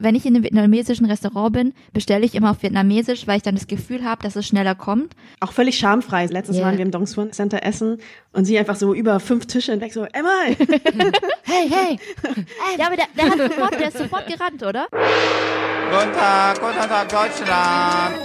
[0.00, 3.54] wenn ich in einem vietnamesischen Restaurant bin, bestelle ich immer auf Vietnamesisch, weil ich dann
[3.54, 5.14] das Gefühl habe, dass es schneller kommt.
[5.40, 6.26] Auch völlig schamfrei.
[6.26, 6.64] Letztes yeah.
[6.64, 7.98] waren wir im Dong Xuan Center essen
[8.32, 10.30] und sie einfach so über fünf Tische hinweg so, Emma!
[10.46, 11.98] hey, hey!
[12.78, 14.86] ja, aber der, der, hat sofort, der ist sofort gerannt, oder?
[14.90, 18.16] Guten Tag, guten Tag, Deutschland!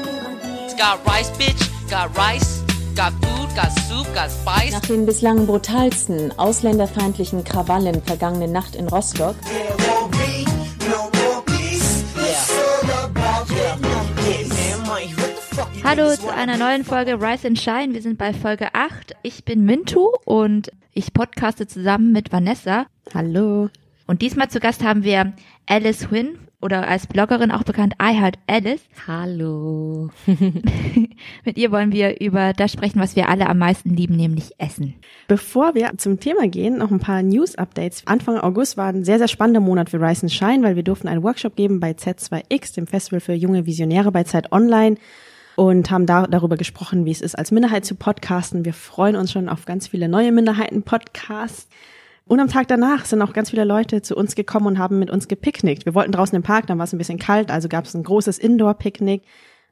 [0.64, 2.64] It's got rice, bitch, got rice.
[2.96, 4.72] Got food, got soup, got spice.
[4.72, 9.36] Nach den bislang brutalsten ausländerfeindlichen Krawallen vergangene Nacht in Rostock
[15.84, 17.94] Hallo zu einer neuen Folge Rise and Shine.
[17.94, 19.16] Wir sind bei Folge 8.
[19.24, 22.88] Ich bin Mintu und ich podcaste zusammen mit Vanessa.
[23.14, 23.70] Hallo.
[24.06, 25.34] Und diesmal zu Gast haben wir
[25.66, 28.82] Alice Wynn oder als Bloggerin auch bekannt I Heart Alice.
[29.08, 30.10] Hallo.
[31.46, 34.96] Mit ihr wollen wir über das sprechen, was wir alle am meisten lieben, nämlich Essen.
[35.28, 38.04] Bevor wir zum Thema gehen, noch ein paar News-Updates.
[38.08, 41.08] Anfang August war ein sehr, sehr spannender Monat für Rise and Shine, weil wir durften
[41.08, 44.98] einen Workshop geben bei Z2X, dem Festival für junge Visionäre bei Zeit Online
[45.56, 48.66] und haben da darüber gesprochen, wie es ist, als Minderheit zu podcasten.
[48.66, 51.70] Wir freuen uns schon auf ganz viele neue Minderheiten-Podcasts.
[52.28, 55.12] Und am Tag danach sind auch ganz viele Leute zu uns gekommen und haben mit
[55.12, 55.86] uns gepicknickt.
[55.86, 58.04] Wir wollten draußen im Park, dann war es ein bisschen kalt, also gab es ein
[58.04, 59.24] großes Indoor-Picknick.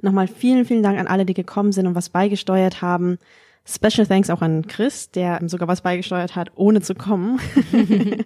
[0.02, 3.18] Nochmal vielen, vielen Dank an alle, die gekommen sind und was beigesteuert haben.
[3.66, 7.40] Special Thanks auch an Chris, der sogar was beigesteuert hat, ohne zu kommen.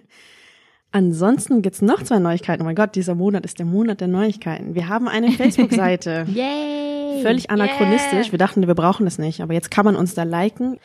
[0.90, 2.62] Ansonsten gibt's noch zwei Neuigkeiten.
[2.62, 4.74] Oh mein Gott, dieser Monat ist der Monat der Neuigkeiten.
[4.74, 6.26] Wir haben eine Facebook-Seite.
[6.32, 7.22] Yay!
[7.22, 8.26] Völlig anachronistisch.
[8.26, 8.32] Yeah.
[8.32, 10.78] Wir dachten, wir brauchen das nicht, aber jetzt kann man uns da liken.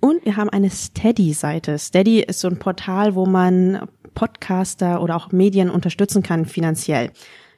[0.00, 1.78] Und wir haben eine Steady-Seite.
[1.78, 7.10] Steady ist so ein Portal, wo man Podcaster oder auch Medien unterstützen kann finanziell.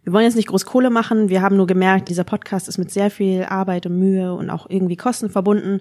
[0.04, 1.30] Wir wollen jetzt nicht groß Kohle machen.
[1.30, 4.68] Wir haben nur gemerkt, dieser Podcast ist mit sehr viel Arbeit und Mühe und auch
[4.68, 5.80] irgendwie Kosten verbunden.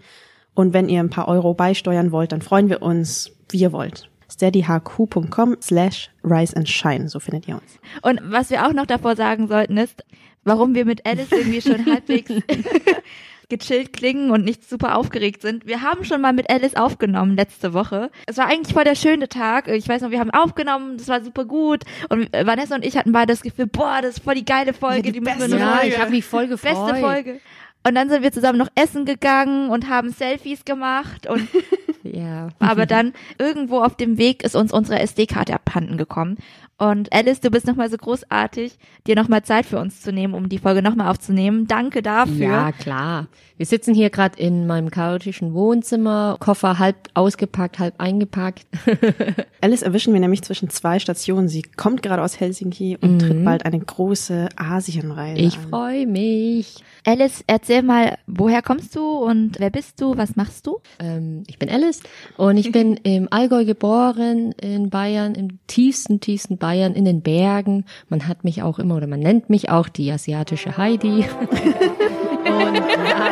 [0.53, 4.09] Und wenn ihr ein paar Euro beisteuern wollt, dann freuen wir uns, wie ihr wollt
[4.31, 7.79] steadyhq.com slash rise and shine, so findet ihr uns.
[8.01, 10.03] Und was wir auch noch davor sagen sollten ist,
[10.43, 12.31] warum wir mit Alice irgendwie schon halbwegs
[13.49, 15.67] gechillt klingen und nicht super aufgeregt sind.
[15.67, 18.09] Wir haben schon mal mit Alice aufgenommen letzte Woche.
[18.25, 19.67] Es war eigentlich voll der schöne Tag.
[19.67, 21.83] Ich weiß noch, wir haben aufgenommen, das war super gut.
[22.09, 24.97] Und Vanessa und ich hatten beide das Gefühl, boah, das ist voll die geile Folge,
[24.97, 26.73] ja, die, die müssen wir noch Ja, ich habe mich voll gefreut.
[26.73, 27.39] Beste Folge.
[27.88, 31.47] Und dann sind wir zusammen noch essen gegangen und haben Selfies gemacht und
[32.11, 32.49] ja.
[32.59, 36.38] Aber dann irgendwo auf dem Weg ist uns unsere SD-Karte abhanden gekommen.
[36.78, 38.78] Und Alice, du bist nochmal so großartig,
[39.08, 41.68] dir nochmal Zeit für uns zu nehmen, um die Folge nochmal aufzunehmen.
[41.68, 42.47] Danke dafür.
[42.47, 43.28] Ja, klar.
[43.56, 48.66] Wir sitzen hier gerade in meinem chaotischen Wohnzimmer, Koffer halb ausgepackt, halb eingepackt.
[49.62, 51.47] Alice erwischen wir nämlich zwischen zwei Stationen.
[51.47, 53.19] Sie kommt gerade aus Helsinki und mhm.
[53.19, 56.84] tritt bald eine große Asienreise Ich freue mich.
[57.06, 60.18] Alice, erzähl mal, woher kommst du und wer bist du?
[60.18, 60.80] Was machst du?
[61.00, 62.02] Ähm, ich bin Alice
[62.36, 67.85] und ich bin im Allgäu geboren, in Bayern, im tiefsten, tiefsten Bayern, in den Bergen.
[68.09, 71.25] Man hat mich auch immer oder man nennt mich auch die asiatische Heidi.
[72.45, 73.31] und ja.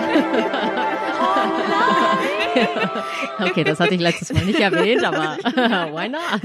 [3.39, 5.37] Okay, das hatte ich letztes Mal nicht erwähnt, aber
[5.93, 6.41] why not?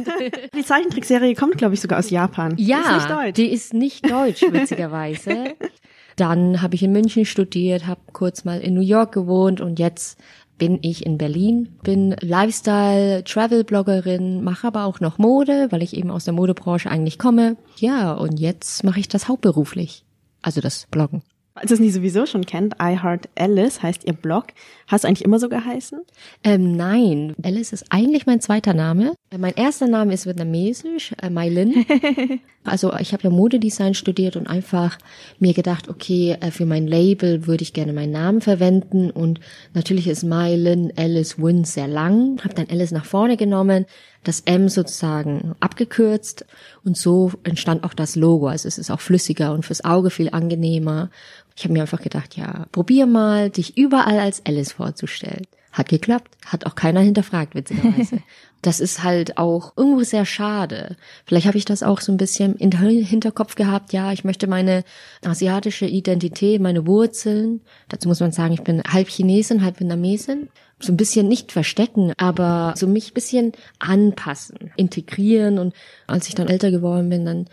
[0.54, 2.54] Die Zeichentrickserie kommt, glaube ich, sogar aus Japan.
[2.56, 5.55] Ja, die ist nicht deutsch, die ist nicht deutsch witzigerweise.
[6.16, 10.19] Dann habe ich in München studiert, habe kurz mal in New York gewohnt und jetzt
[10.59, 16.25] bin ich in Berlin, bin Lifestyle-Travel-Bloggerin, mache aber auch noch Mode, weil ich eben aus
[16.25, 17.57] der Modebranche eigentlich komme.
[17.77, 20.05] Ja, und jetzt mache ich das hauptberuflich,
[20.43, 21.23] also das Bloggen.
[21.59, 24.47] Falls ihr es nicht sowieso schon kennt, I Heart Alice heißt ihr Blog.
[24.87, 26.03] Hast du eigentlich immer so geheißen?
[26.45, 29.15] Ähm, nein, Alice ist eigentlich mein zweiter Name.
[29.31, 31.85] Äh, mein erster Name ist vietnamesisch, äh, Mai Lin.
[32.69, 34.99] also ich habe ja Modedesign studiert und einfach
[35.39, 39.41] mir gedacht, okay, äh, für mein Label würde ich gerne meinen Namen verwenden und
[39.75, 42.43] natürlich ist Mai Lin Alice Win sehr lang.
[42.45, 43.87] Habe dann Alice nach vorne genommen,
[44.25, 46.45] das M sozusagen abgekürzt
[46.84, 48.49] und so entstand auch das Logo.
[48.49, 51.11] Also es ist auch flüssiger und fürs Auge viel angenehmer
[51.59, 55.43] ich habe mir einfach gedacht, ja, probier mal, dich überall als Alice vorzustellen.
[55.78, 58.19] Hat geklappt, hat auch keiner hinterfragt, witzigerweise.
[58.62, 60.97] das ist halt auch irgendwo sehr schade.
[61.25, 64.83] Vielleicht habe ich das auch so ein bisschen im Hinterkopf gehabt, ja, ich möchte meine
[65.25, 70.49] asiatische Identität, meine Wurzeln, dazu muss man sagen, ich bin halb Chinesin, halb Vietnamesin,
[70.81, 75.75] so ein bisschen nicht verstecken, aber so mich ein bisschen anpassen, integrieren und
[76.08, 77.47] als ich dann älter geworden bin, dann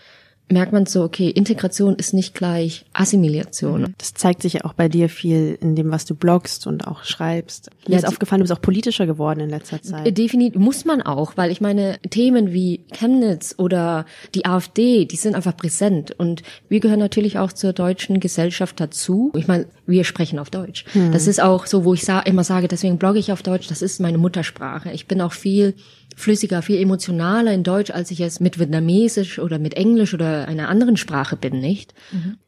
[0.47, 3.81] merkt man so, okay, Integration ist nicht gleich Assimilation.
[3.81, 3.95] Mhm.
[3.97, 7.03] Das zeigt sich ja auch bei dir viel in dem, was du bloggst und auch
[7.03, 7.69] schreibst.
[7.88, 10.15] Mir ja, ist aufgefallen, du bist auch politischer geworden in letzter Zeit.
[10.18, 14.06] Definitiv muss man auch, weil ich meine, Themen wie Chemnitz oder
[14.36, 19.31] die AfD, die sind einfach präsent und wir gehören natürlich auch zur deutschen Gesellschaft dazu.
[19.36, 20.86] Ich meine, wir sprechen auf Deutsch.
[20.94, 21.12] Mhm.
[21.12, 23.81] Das ist auch so, wo ich sa immer sage, deswegen blogge ich auf Deutsch, das
[23.81, 24.91] ist meine Muttersprache.
[24.91, 25.74] Ich bin auch viel
[26.15, 30.69] flüssiger, viel emotionaler in Deutsch, als ich es mit Vietnamesisch oder mit Englisch oder einer
[30.69, 31.94] anderen Sprache bin, nicht?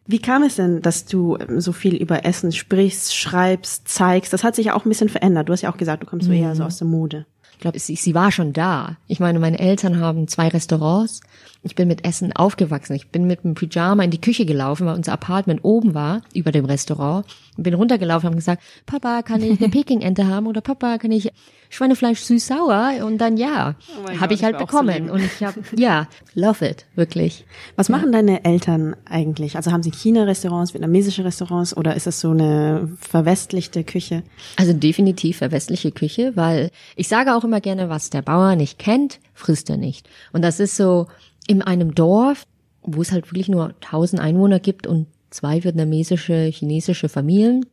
[0.07, 4.31] Wie kam es denn, dass du ähm, so viel über Essen sprichst, schreibst, zeigst?
[4.31, 5.49] Das hat sich ja auch ein bisschen verändert.
[5.49, 7.25] Du hast ja auch gesagt, du kommst so eher so aus der Mode.
[7.57, 8.97] Ich glaube, sie, sie war schon da.
[9.07, 11.21] Ich meine, meine Eltern haben zwei Restaurants.
[11.63, 12.93] Ich bin mit Essen aufgewachsen.
[12.93, 16.51] Ich bin mit einem Pyjama in die Küche gelaufen, weil unser Apartment oben war, über
[16.51, 17.25] dem Restaurant.
[17.57, 20.45] Und bin runtergelaufen und habe gesagt, Papa, kann ich eine Peking-Ente haben?
[20.45, 21.31] Oder Papa, kann ich
[21.69, 23.05] Schweinefleisch süß-sauer?
[23.05, 25.09] Und dann ja, mein habe ich halt ich so bekommen.
[25.09, 27.45] und ich habe, ja, love it, wirklich.
[27.75, 29.55] Was machen deine Eltern eigentlich?
[29.55, 34.23] Also haben sie China-Restaurants, vietnamesische Restaurants oder ist es so eine verwestlichte Küche?
[34.55, 39.19] Also definitiv westliche Küche, weil ich sage auch immer gerne, was der Bauer nicht kennt,
[39.33, 40.07] frisst er nicht.
[40.33, 41.07] Und das ist so
[41.47, 42.43] in einem Dorf,
[42.83, 47.65] wo es halt wirklich nur 1000 Einwohner gibt und zwei vietnamesische, chinesische Familien.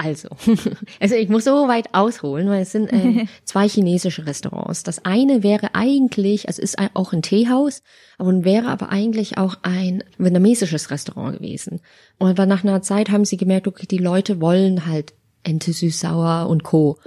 [0.00, 0.28] Also,
[1.00, 4.84] also ich muss so weit ausholen, weil es sind ähm, zwei chinesische Restaurants.
[4.84, 7.82] Das eine wäre eigentlich, also ist ein, auch ein Teehaus,
[8.16, 11.80] und wäre aber eigentlich auch ein vietnamesisches Restaurant gewesen.
[12.18, 16.48] Und aber nach einer Zeit haben sie gemerkt, okay, die Leute wollen halt Ente süß-sauer
[16.48, 16.98] und Co.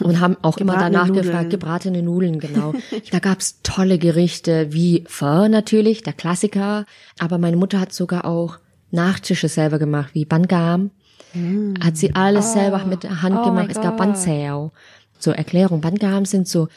[0.00, 1.26] Und haben auch immer danach Nudeln.
[1.26, 2.74] gefragt, gebratene Nudeln, genau.
[3.10, 6.86] da gab's tolle Gerichte wie Pho natürlich, der Klassiker.
[7.18, 8.58] Aber meine Mutter hat sogar auch
[8.90, 10.90] Nachtische selber gemacht, wie Bangam.
[11.82, 13.68] Hat sie alles selber mit der Hand Oh gemacht.
[13.70, 14.06] Es gab Gott.
[14.06, 14.72] Banzeo.
[15.18, 16.68] Zur Erklärung, Bangam sind so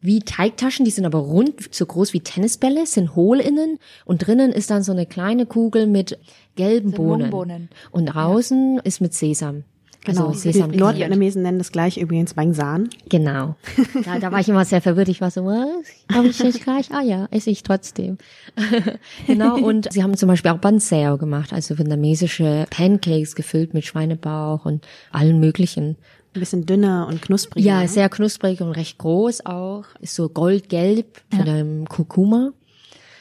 [0.00, 4.50] wie Teigtaschen, die sind aber rund, so groß wie Tennisbälle, sind hohl innen und drinnen
[4.50, 6.18] ist dann so eine kleine Kugel mit
[6.56, 7.68] gelben Bohnen.
[7.92, 9.62] Und außen ist mit Sesam.
[10.04, 10.28] Genau.
[10.28, 12.90] Also die Sesam Nordvietnamesen nennen das gleich übrigens Bang San.
[13.08, 13.56] Genau.
[14.04, 15.08] Da, da war ich immer sehr verwirrt.
[15.08, 15.68] Ich war so, was?
[16.12, 16.90] Habe ich jetzt gleich?
[16.90, 18.18] Ah ja, esse ich trotzdem.
[19.26, 19.58] genau.
[19.58, 24.86] Und sie haben zum Beispiel auch Banseo gemacht, also vietnamesische Pancakes gefüllt mit Schweinebauch und
[25.12, 25.96] allen möglichen.
[26.34, 27.64] Ein bisschen dünner und knuspriger.
[27.66, 27.88] Ja, ne?
[27.88, 29.84] sehr knusprig und recht groß auch.
[30.00, 32.52] Ist so goldgelb von einem Kurkuma.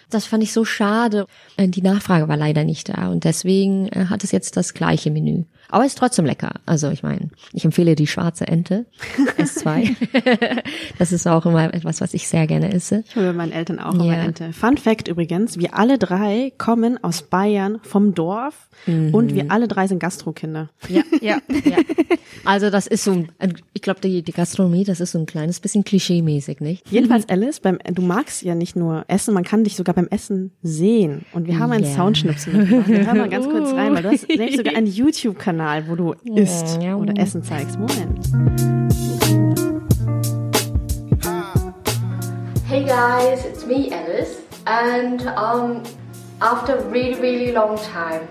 [0.10, 1.26] Das fand ich so schade.
[1.58, 5.12] Äh, Die Nachfrage war leider nicht da und deswegen äh, hat es jetzt das gleiche
[5.12, 5.44] Menü.
[5.72, 6.52] Aber ist trotzdem lecker.
[6.66, 8.86] Also ich meine, ich empfehle die schwarze Ente
[9.38, 9.96] S2.
[11.00, 13.04] das ist auch immer etwas, was ich sehr gerne esse.
[13.08, 14.14] Ich hole meinen Eltern auch immer Ja.
[14.24, 14.54] Ente.
[14.54, 19.88] Fun Fact übrigens, wir alle drei kommen aus Bayern vom Dorf und wir alle drei
[19.88, 20.70] sind Gastrokinder.
[20.90, 21.78] Ja, ja, ja.
[22.46, 25.60] Also das ist so, ein, ich glaube, die, die Gastronomie, das ist so ein kleines
[25.60, 26.90] bisschen klischee-mäßig, nicht?
[26.90, 30.52] Jedenfalls, Alice, beim, du magst ja nicht nur essen, man kann dich sogar beim Essen
[30.64, 31.26] sehen.
[31.34, 31.92] Und wir haben einen Ja.
[31.96, 32.88] Soundschnipsel mitgebracht.
[32.90, 36.14] Wir hören mal ganz kurz rein, weil du hast selbst sogar einen YouTube-Kanal, wo du
[36.36, 36.96] isst Ja.
[36.96, 37.78] oder Essen zeigst.
[37.78, 38.26] Moment.
[42.68, 45.84] Hey guys, it's me Alice, and um,
[46.42, 48.28] after a really really long time,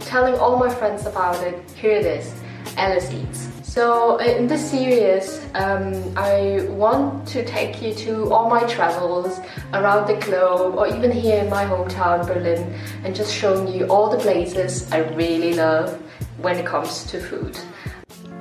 [0.00, 2.32] telling all my friends about it, here it is,
[2.76, 3.48] Alice Eats.
[3.62, 9.40] So uh, in this series, um, I want to take you to all my travels
[9.72, 14.10] around the globe, or even here in my hometown, Berlin, and just showing you all
[14.10, 15.98] the places I really love
[16.42, 17.56] when it comes to food.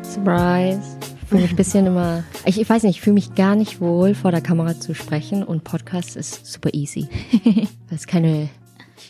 [0.04, 0.98] Surprise.
[1.22, 3.80] Ich fühle mich ein bisschen immer, ich, ich weiß nicht, ich fühle mich gar nicht
[3.80, 7.08] wohl, vor der Kamera zu sprechen und Podcast ist super easy.
[7.90, 8.50] Das ist keine,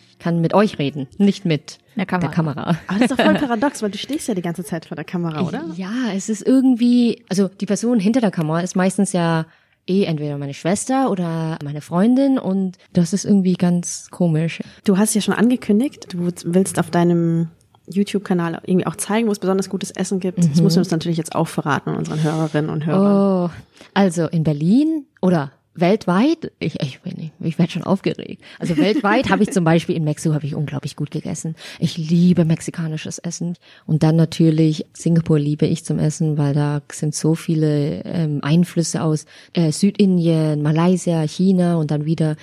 [0.09, 2.27] ich kann mit euch reden, nicht mit Der Kamera.
[2.27, 2.61] der Kamera.
[2.87, 5.05] Aber das ist doch voll paradox, weil du stehst ja die ganze Zeit vor der
[5.05, 5.65] Kamera, oder?
[5.75, 9.45] Ja, es ist irgendwie, also die Person hinter der Kamera ist meistens ja
[9.87, 14.61] eh entweder meine Schwester oder meine Freundin und das ist irgendwie ganz komisch.
[14.83, 17.49] Du hast ja schon angekündigt, du willst auf deinem
[17.87, 20.39] YouTube-Kanal irgendwie auch zeigen, wo es besonders gutes Essen gibt.
[20.39, 23.49] Das musst du uns natürlich jetzt auch verraten an unseren Hörerinnen und Hörern.
[23.49, 23.53] Oh,
[23.93, 28.43] also in Berlin oder weltweit, ich, ich, bin ich werde schon aufgeregt.
[28.59, 31.55] Also weltweit habe ich zum Beispiel in Mexiko habe ich unglaublich gut gegessen.
[31.79, 37.15] Ich liebe mexikanisches Essen und dann natürlich Singapur liebe ich zum Essen, weil da sind
[37.15, 42.35] so viele ähm, Einflüsse aus äh, Südindien, Malaysia, China und dann wieder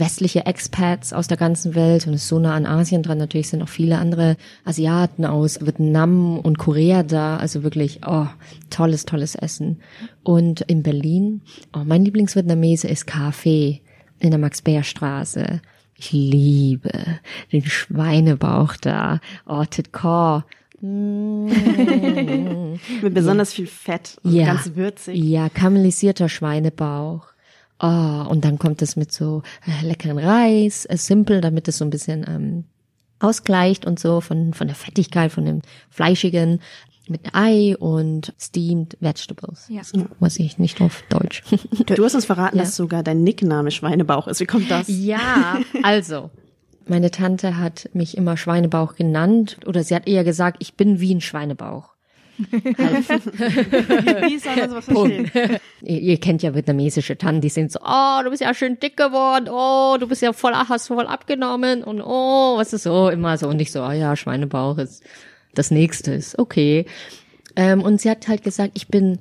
[0.00, 3.18] westliche Expats aus der ganzen Welt und es ist so nah an Asien dran.
[3.18, 7.36] Natürlich sind auch viele andere Asiaten aus Vietnam und Korea da.
[7.36, 8.26] Also wirklich, oh,
[8.70, 9.80] tolles, tolles Essen.
[10.24, 11.42] Und in Berlin,
[11.74, 13.82] oh, mein Lieblingsvietnamese ist Kaffee
[14.18, 15.60] in der Max-Beer-Straße.
[15.94, 16.90] Ich liebe
[17.52, 19.20] den Schweinebauch da.
[19.46, 20.46] Oh, Tit Kor.
[20.80, 21.46] Mm.
[23.02, 24.46] Mit besonders viel Fett und Ja.
[24.54, 25.18] ganz würzig.
[25.22, 27.26] Ja, karamellisierter Schweinebauch.
[27.82, 27.86] Oh,
[28.28, 31.90] und dann kommt es mit so äh, leckeren Reis, äh, simpel, damit es so ein
[31.90, 32.64] bisschen ähm,
[33.20, 36.60] ausgleicht und so von, von der Fettigkeit, von dem Fleischigen
[37.08, 39.66] mit Ei und steamed vegetables.
[39.68, 39.80] Ja.
[40.20, 41.42] Was ich nicht auf Deutsch.
[41.86, 42.62] Du, du hast uns verraten, Ja.
[42.64, 44.40] dass sogar dein Nickname Schweinebauch ist.
[44.40, 44.86] Wie kommt das?
[44.88, 46.30] Ja, also.
[46.86, 51.14] Meine Tante hat mich immer Schweinebauch genannt oder sie hat eher gesagt, ich bin wie
[51.14, 51.90] ein Schweinebauch.
[52.50, 55.30] Wie soll man sowas verstehen?
[55.82, 58.96] Ihr, ihr kennt ja vietnamesische Tannen, die sind so, oh, du bist ja schön dick
[58.96, 63.36] geworden, oh, du bist ja voll, hast voll abgenommen und oh, was ist so, immer
[63.38, 63.48] so.
[63.48, 65.02] Und ich so, oh ja, Schweinebauch ist
[65.54, 66.86] das nächste, ist okay.
[67.56, 69.18] Ähm, und sie hat halt gesagt, ich bin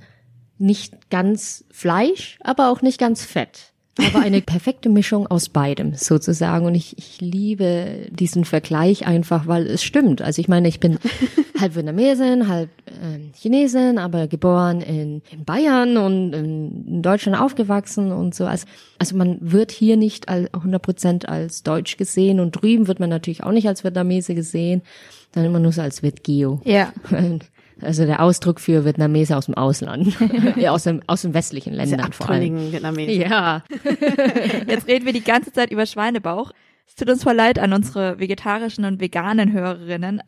[0.57, 3.71] nicht ganz Fleisch, aber auch nicht ganz Fett.
[4.07, 6.65] Aber eine perfekte Mischung aus beidem sozusagen.
[6.65, 10.21] Und ich, ich liebe diesen Vergleich einfach, weil es stimmt.
[10.21, 10.97] Also ich meine, ich bin
[11.59, 12.69] halb Vietnamesin, halb
[13.03, 18.45] ähm, Chinesin, aber geboren in, in Bayern und in Deutschland aufgewachsen und so.
[18.45, 18.65] Also,
[18.97, 23.43] also man wird hier nicht al- 100% als Deutsch gesehen und drüben wird man natürlich
[23.43, 24.81] auch nicht als Vietnamese gesehen,
[25.33, 26.61] dann immer nur so als Vietgeo.
[26.63, 26.93] Ja.
[27.81, 30.17] Also der Ausdruck für Vietnamese aus dem Ausland,
[30.57, 32.71] ja, aus, dem, aus den westlichen Ländern vor allem.
[32.71, 33.21] Vietnamesen.
[33.21, 33.63] Ja,
[34.67, 36.51] Jetzt reden wir die ganze Zeit über Schweinebauch.
[36.87, 40.21] Es tut uns voll leid an unsere vegetarischen und veganen Hörerinnen.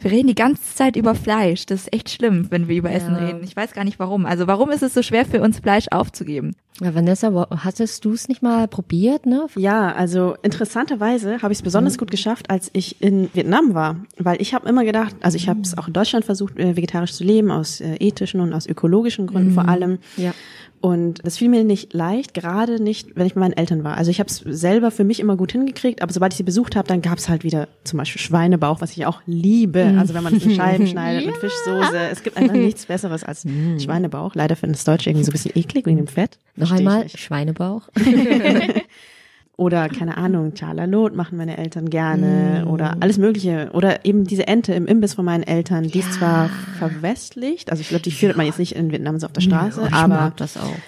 [0.00, 1.64] Wir reden die ganze Zeit über Fleisch.
[1.66, 3.24] Das ist echt schlimm, wenn wir über Essen Ja.
[3.26, 3.44] reden.
[3.44, 4.26] Ich weiß gar nicht warum.
[4.26, 6.56] Also warum ist es so schwer für uns, Fleisch aufzugeben?
[6.80, 9.46] Ja Vanessa, hattest du es nicht mal probiert, ne?
[9.56, 14.40] Ja, also interessanterweise habe ich es besonders gut geschafft, als ich in Vietnam war, weil
[14.40, 17.24] ich habe immer gedacht, also ich habe es auch in Deutschland versucht, äh, vegetarisch zu
[17.24, 19.98] leben, aus äh, ethischen und aus ökologischen Gründen vor allem.
[20.16, 20.32] Ja.
[20.82, 23.96] Und das fiel mir nicht leicht, gerade nicht, wenn ich mit meinen Eltern war.
[23.96, 26.74] Also ich habe es selber für mich immer gut hingekriegt, aber sobald ich sie besucht
[26.74, 29.94] habe, dann gab es halt wieder zum Beispiel Schweinebauch, was ich auch liebe.
[29.96, 31.96] Also wenn man es in Scheiben schneidet mit Fischsoße.
[32.10, 33.46] Es gibt einfach nichts Besseres als
[33.78, 34.34] Schweinebauch.
[34.34, 36.40] Leider finden das Deutsche irgendwie so ein bisschen eklig wegen dem Fett.
[36.56, 37.08] Noch Versteh einmal.
[37.08, 37.88] Schweinebauch.
[39.56, 43.70] Oder keine Ahnung, Chalalot machen meine Eltern gerne oder alles Mögliche.
[43.74, 47.88] Oder eben diese Ente im Imbiss von meinen Eltern, die ist zwar verwestlicht, also ich
[47.90, 50.32] glaube, die findet man jetzt nicht in Vietnam so auf der Straße, ich aber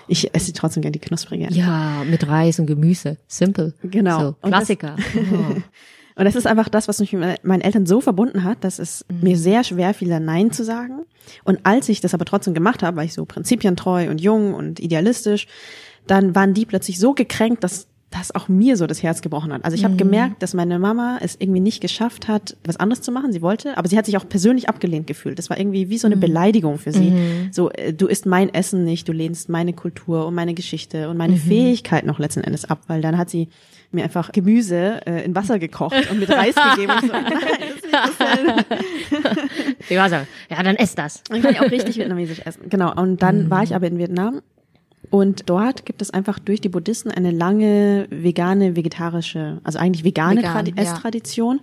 [0.09, 1.49] ich esse trotzdem gerne die knusprige.
[1.51, 3.19] Ja, mit Reis und Gemüse.
[3.29, 3.75] Simple.
[3.83, 4.19] Genau.
[4.21, 4.97] So, Und das- Klassiker.
[5.15, 5.57] Oh.
[6.17, 9.05] Und das ist einfach das, was mich mit meinen Eltern so verbunden hat, dass es
[9.09, 11.05] mir sehr schwer fiel, Nein zu sagen.
[11.43, 14.79] Und als ich das aber trotzdem gemacht habe, weil ich so prinzipientreu und jung und
[14.79, 15.47] idealistisch,
[16.07, 19.65] dann waren die plötzlich so gekränkt, dass das auch mir so das Herz gebrochen hat.
[19.65, 23.11] Also ich habe gemerkt, dass meine Mama es irgendwie nicht geschafft hat, was anderes zu
[23.11, 23.33] machen.
[23.33, 25.39] Sie wollte, aber sie hat sich auch persönlich abgelehnt gefühlt.
[25.39, 27.13] Das war irgendwie wie so eine Beleidigung für sie.
[27.51, 31.17] So, äh, du isst mein Essen nicht, du lehnst meine Kultur und meine Geschichte und
[31.17, 33.49] meine Fähigkeit noch letzten Endes ab, weil dann hat sie
[33.91, 36.93] mir einfach Gemüse äh, in Wasser gekocht und mit Reis gegeben.
[36.93, 38.65] Und so, nein, das ist nicht dasselbe.
[39.89, 40.17] Ich war so,
[40.51, 41.23] ja, dann ess das.
[41.29, 42.69] Dann kann ich auch richtig vietnamesisch essen.
[42.69, 42.93] Genau.
[42.95, 44.41] Und dann war ich aber in Vietnam.
[45.15, 50.39] Und dort gibt es einfach durch die Buddhisten eine lange vegane, vegetarische, also eigentlich vegane
[50.39, 50.83] Vegan, Tradi ja.
[50.83, 51.61] Esstradition.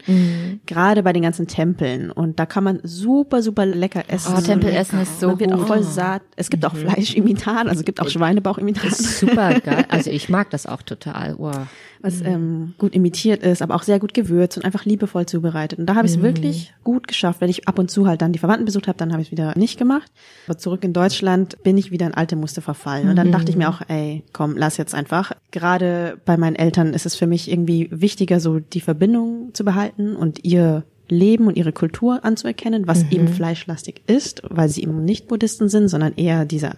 [0.66, 2.12] Gerade bei den ganzen Tempeln.
[2.12, 4.36] Und da kann man super, super lecker essen.
[4.38, 6.22] Oh, Tempelessen ist so Man wird auch voll satt.
[6.38, 8.96] Es gibt auch Fleischimitat, also es gibt auch Schweinebauchimitat.
[8.96, 9.84] Super geil.
[9.90, 11.36] Also ich mag das auch total.
[11.38, 11.68] Wow.
[12.02, 15.80] Was ähm, gut imitiert ist, aber auch sehr gut gewürzt und einfach liebevoll zubereitet.
[15.80, 17.42] Und da habe ich es wirklich gut geschafft.
[17.42, 19.32] Wenn ich ab und zu halt dann die Verwandten besucht habe, dann habe ich es
[19.32, 20.12] wieder nicht gemacht.
[20.48, 23.10] Aber zurück in Deutschland bin ich wieder in alte Muster verfallen.
[23.10, 25.32] Und dann dachte ich mir auch, ey, komm, lass jetzt einfach.
[25.52, 30.16] Gerade bei meinen Eltern ist es für mich irgendwie wichtiger, so die Verbindung zu behalten
[30.16, 35.28] und ihr Leben und ihre Kultur anzuerkennen, was eben fleischlastig ist, weil sie eben nicht
[35.28, 36.78] Buddhisten sind, sondern eher dieser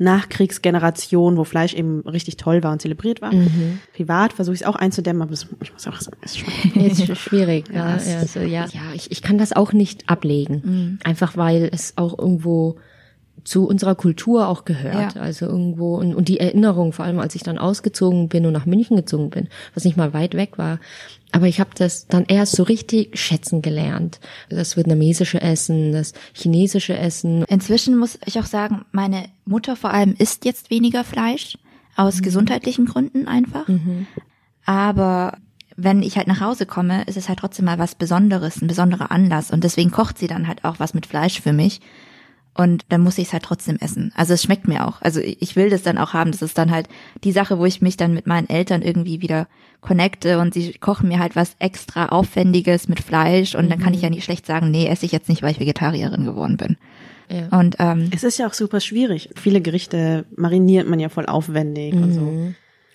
[0.00, 3.30] Nachkriegsgeneration, wo Fleisch eben richtig toll war und zelebriert war.
[3.94, 6.82] Privat versuche ich es auch einzudämmen, aber es, ich muss auch sagen, es ist schon
[6.84, 7.66] Ist sch- schwierig.
[7.72, 8.66] ja, ja, so, ja.
[8.66, 10.98] ja ich, ich kann das auch nicht ablegen.
[11.04, 12.76] Einfach weil es auch irgendwo
[13.44, 15.14] zu unserer Kultur auch gehört.
[15.14, 15.20] Ja.
[15.20, 18.66] Also irgendwo, und, und die Erinnerung, vor allem als ich dann ausgezogen bin und nach
[18.66, 20.78] München gezogen bin, was nicht mal weit weg war.
[21.32, 24.20] Aber ich habe das dann erst so richtig schätzen gelernt.
[24.48, 27.44] Das vietnamesische Essen, das chinesische Essen.
[27.44, 31.56] Inzwischen muss ich auch sagen, meine Mutter vor allem isst jetzt weniger Fleisch
[31.96, 33.68] aus gesundheitlichen Gründen einfach.
[34.64, 35.38] Aber
[35.76, 39.10] wenn ich halt nach Hause komme, ist es halt trotzdem mal was Besonderes, ein besonderer
[39.10, 39.50] Anlass.
[39.50, 41.80] Und deswegen kocht sie dann halt auch was mit Fleisch für mich.
[42.54, 44.12] Und dann muss ich es halt trotzdem essen.
[44.16, 45.00] Also es schmeckt mir auch.
[45.02, 46.32] Also ich will das dann auch haben.
[46.32, 46.88] Das ist dann halt
[47.22, 49.46] die Sache, wo ich mich dann mit meinen Eltern irgendwie wieder
[49.80, 54.02] connecte und sie kochen mir halt was extra Aufwendiges mit Fleisch und dann kann ich
[54.02, 56.76] ja nicht schlecht sagen, nee, esse ich jetzt nicht, weil ich Vegetarierin geworden bin.
[57.30, 57.58] Ja.
[57.58, 59.30] Und ähm, Es ist ja auch super schwierig.
[59.36, 62.52] Viele Gerichte mariniert man ja voll aufwendig und so.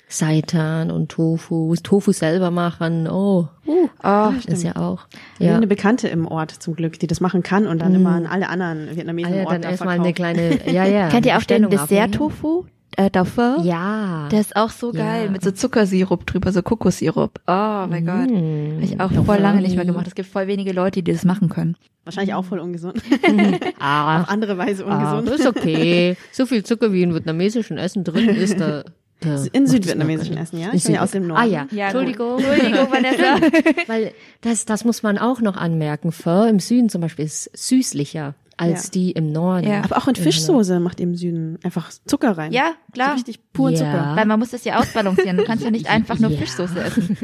[0.08, 3.08] Seitan und Tofu, Tofu selber machen.
[3.08, 5.08] Oh, uh, oh, ist ja auch.
[5.40, 5.48] Ja.
[5.48, 5.56] Ja.
[5.56, 8.50] Eine Bekannte im Ort zum Glück, die das machen kann und dann immer an alle
[8.50, 10.22] anderen Vietnamesen im Alter, Ort dann da erstmal verkauft.
[10.22, 11.08] eine kleine, ja, ja.
[11.10, 11.88] kennt ihr auch den abnehmen.
[11.88, 12.66] Dessert-Tofu?
[12.98, 13.58] Äh, Dauphin?
[13.64, 14.30] Ja.
[14.32, 15.00] Der ist auch so Ja.
[15.04, 17.42] geil, mit so Zuckersirup drüber, so Kokossirup.
[17.46, 18.30] Oh mein Gott.
[18.30, 20.08] Hab ich auch voll lange nicht mehr gemacht.
[20.08, 21.76] Es gibt voll wenige Leute, die das machen können.
[22.06, 23.02] Wahrscheinlich auch voll ungesund.
[23.80, 25.28] ah, Auf andere Weise ah, ungesund.
[25.28, 26.16] das ist okay.
[26.32, 28.84] So viel Zucker wie in vietnamesischen Essen drin ist, da,
[29.26, 30.70] da In südvietnamesischen Essen, ja?
[30.74, 31.42] Ich bin ja aus dem Norden.
[31.42, 32.40] Ah ja, Ja, Entschuldigung.
[32.40, 33.40] Entschuldigung, Vanessa.
[33.88, 36.12] Weil das, das muss man auch noch anmerken.
[36.12, 38.92] Pho im Süden zum Beispiel ist süßlicher als Ja.
[38.92, 39.68] die im Norden.
[39.68, 39.84] Ja.
[39.84, 42.52] Aber auch in Fischsoße macht ihr im Süden einfach Zucker rein.
[42.54, 43.10] Ja, klar.
[43.10, 43.78] So richtig pur Ja.
[43.78, 44.12] Zucker.
[44.16, 45.38] Weil man muss das ja ausbalancieren.
[45.38, 46.38] Du kannst ja nicht einfach nur Ja.
[46.38, 47.18] Fischsoße essen.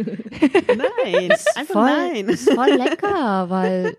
[0.67, 2.25] Nein, einfach voll, nein.
[2.29, 3.97] ist voll lecker, weil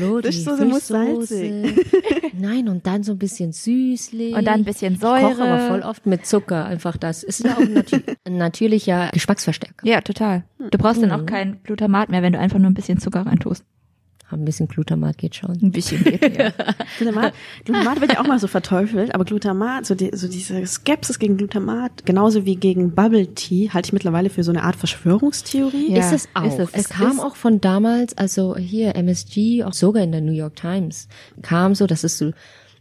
[0.00, 1.74] hallo, die Fischsoße muss Fischsoße.
[2.38, 4.34] Nein, und dann so ein bisschen süßlich.
[4.34, 5.42] Und dann ein bisschen Ich koche Säure.
[5.48, 7.22] aber voll oft mit Zucker, einfach das.
[7.22, 9.86] Ist ja auch ein, natür ein natürlicher Geschmacksverstärker.
[9.86, 10.44] Ja, total.
[10.58, 13.64] Du brauchst dann auch kein Glutamat mehr, wenn du einfach nur ein bisschen Zucker reintust.
[14.38, 15.58] Ein bisschen Glutamat geht schon.
[15.62, 16.50] Ein bisschen geht, ja.
[16.98, 17.34] Glutamat,
[17.64, 21.36] Glutamat wird ja auch mal so verteufelt, aber Glutamat, so, die, so diese Skepsis gegen
[21.36, 25.92] Glutamat, genauso wie gegen Bubble Tea, halte ich mittlerweile für so eine Art Verschwörungstheorie.
[25.92, 26.44] Ja, ist es auch.
[26.44, 26.68] ist es.
[26.72, 30.32] es Es kam ist- auch von damals, also hier MSG, auch sogar in der New
[30.32, 31.08] York Times,
[31.42, 32.32] kam so, dass es so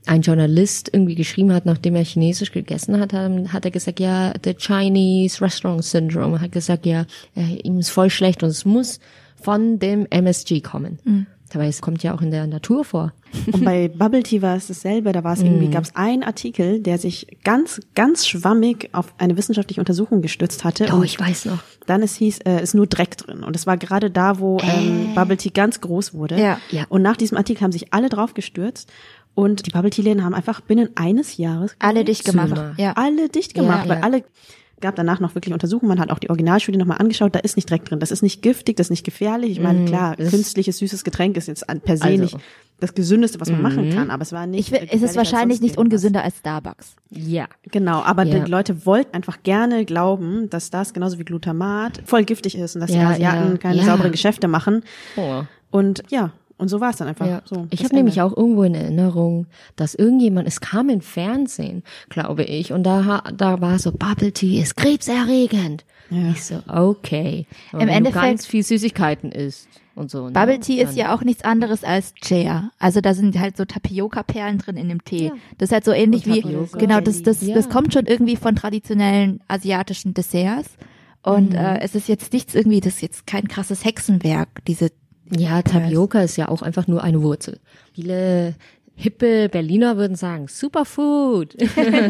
[0.05, 4.53] ein Journalist irgendwie geschrieben hat, nachdem er Chinesisch gegessen hat, hat er gesagt, ja, the
[4.55, 8.99] Chinese Restaurant Syndrome, hat gesagt, ja, äh, ihm ist voll schlecht und es muss
[9.35, 10.99] von dem MSG kommen.
[11.03, 11.27] Mhm.
[11.49, 13.13] Dabei es kommt ja auch in der Natur vor.
[13.51, 15.11] Und bei Bubble Tea war es dasselbe.
[15.11, 19.35] Da war es irgendwie, gab es einen Artikel, der sich ganz, ganz schwammig auf eine
[19.37, 20.87] wissenschaftliche Untersuchung gestützt hatte.
[20.91, 21.59] Oh, und ich weiß noch.
[21.87, 23.43] dann es hieß, äh, ist nur Dreck drin.
[23.43, 26.39] Und es war gerade da, wo ähm, Bubble Tea ganz groß wurde.
[26.39, 26.59] Ja.
[26.71, 26.85] Ja.
[26.89, 28.91] Und nach diesem Artikel haben sich alle drauf gestürzt.
[29.35, 32.53] Und die Bubble Tea Läden haben einfach binnen eines Jahres Alle dicht gemacht.
[32.77, 32.93] Ja.
[32.93, 34.03] alle dicht gemacht, Ja, weil ja.
[34.03, 34.23] alle
[34.81, 37.69] gab danach noch wirklich Untersuchungen, man hat auch die Originalstudie nochmal angeschaut, da ist nicht
[37.69, 39.51] Dreck drin, das ist nicht giftig, das ist nicht gefährlich.
[39.51, 42.23] Ich meine, klar, das- künstliches süßes Getränk ist jetzt per se Also.
[42.23, 42.37] nicht
[42.81, 45.59] das gesündeste, was man machen kann, aber es war nicht Ich will, es ist wahrscheinlich
[45.59, 46.95] nicht ungesünder als Starbucks.
[47.09, 47.47] Ja.
[47.63, 48.39] Genau, aber Ja.
[48.39, 52.81] die Leute wollten einfach gerne glauben, dass das genauso wie Glutamat voll giftig ist und
[52.81, 53.83] dass Ja, die Asiaten ja, keine ja.
[53.83, 54.83] sauberen Geschäfte machen.
[55.17, 55.41] Oh.
[55.71, 57.25] Und ja, und so war es dann einfach.
[57.27, 57.41] Ja.
[57.45, 62.43] So, ich habe nämlich auch irgendwo in Erinnerung, dass irgendjemand, es kam im Fernsehen, glaube
[62.43, 65.85] ich, und da, da war so, Bubble Tea ist krebserregend.
[66.11, 67.45] Ich so, okay.
[67.71, 70.25] Aber Im Endeffekt- ganz viel Süßigkeiten isst und so.
[70.25, 72.71] ne, Bubble Tea ist ja auch nichts anderes als Chia.
[72.79, 75.25] Also da sind halt so Tapioca-Perlen drin in dem Tee.
[75.27, 75.31] Ja.
[75.59, 76.41] Das ist halt so ähnlich wie,
[76.77, 77.53] genau, das, das, Ja.
[77.55, 80.69] das kommt schon irgendwie von traditionellen asiatischen Desserts.
[81.25, 81.31] Mhm.
[81.33, 84.89] Und äh, es ist jetzt nichts irgendwie, das ist jetzt kein krasses Hexenwerk, diese
[85.37, 87.59] Ja, Tapioca ist ja auch einfach nur eine Wurzel.
[87.93, 88.55] Viele
[88.95, 91.55] hippe Berliner würden sagen, Superfood.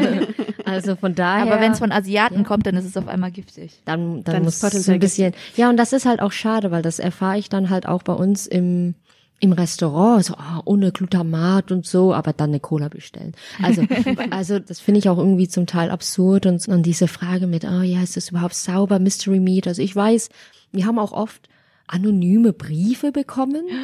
[0.65, 1.43] also von daher.
[1.52, 2.43] Aber wenn es von Asiaten Ja.
[2.43, 3.82] kommt, dann ist es auf einmal giftig.
[3.86, 6.82] dann, dann, Dann muss es ein bisschen, ja, und das ist halt auch schade, weil
[6.82, 8.96] das erfahre ich dann halt auch bei uns im,
[9.39, 13.34] im Restaurant, so, ah, ohne Glutamat und so, aber dann eine Cola bestellen.
[13.62, 13.84] Also,
[14.32, 17.82] also, das finde ich auch irgendwie zum Teil absurd und, und diese Frage mit, oh
[17.82, 19.67] ja, ist das überhaupt sauber, Mystery Meat?
[19.67, 20.30] Also ich weiß,
[20.72, 21.50] wir haben auch oft
[21.89, 23.65] anonyme Briefe bekommen.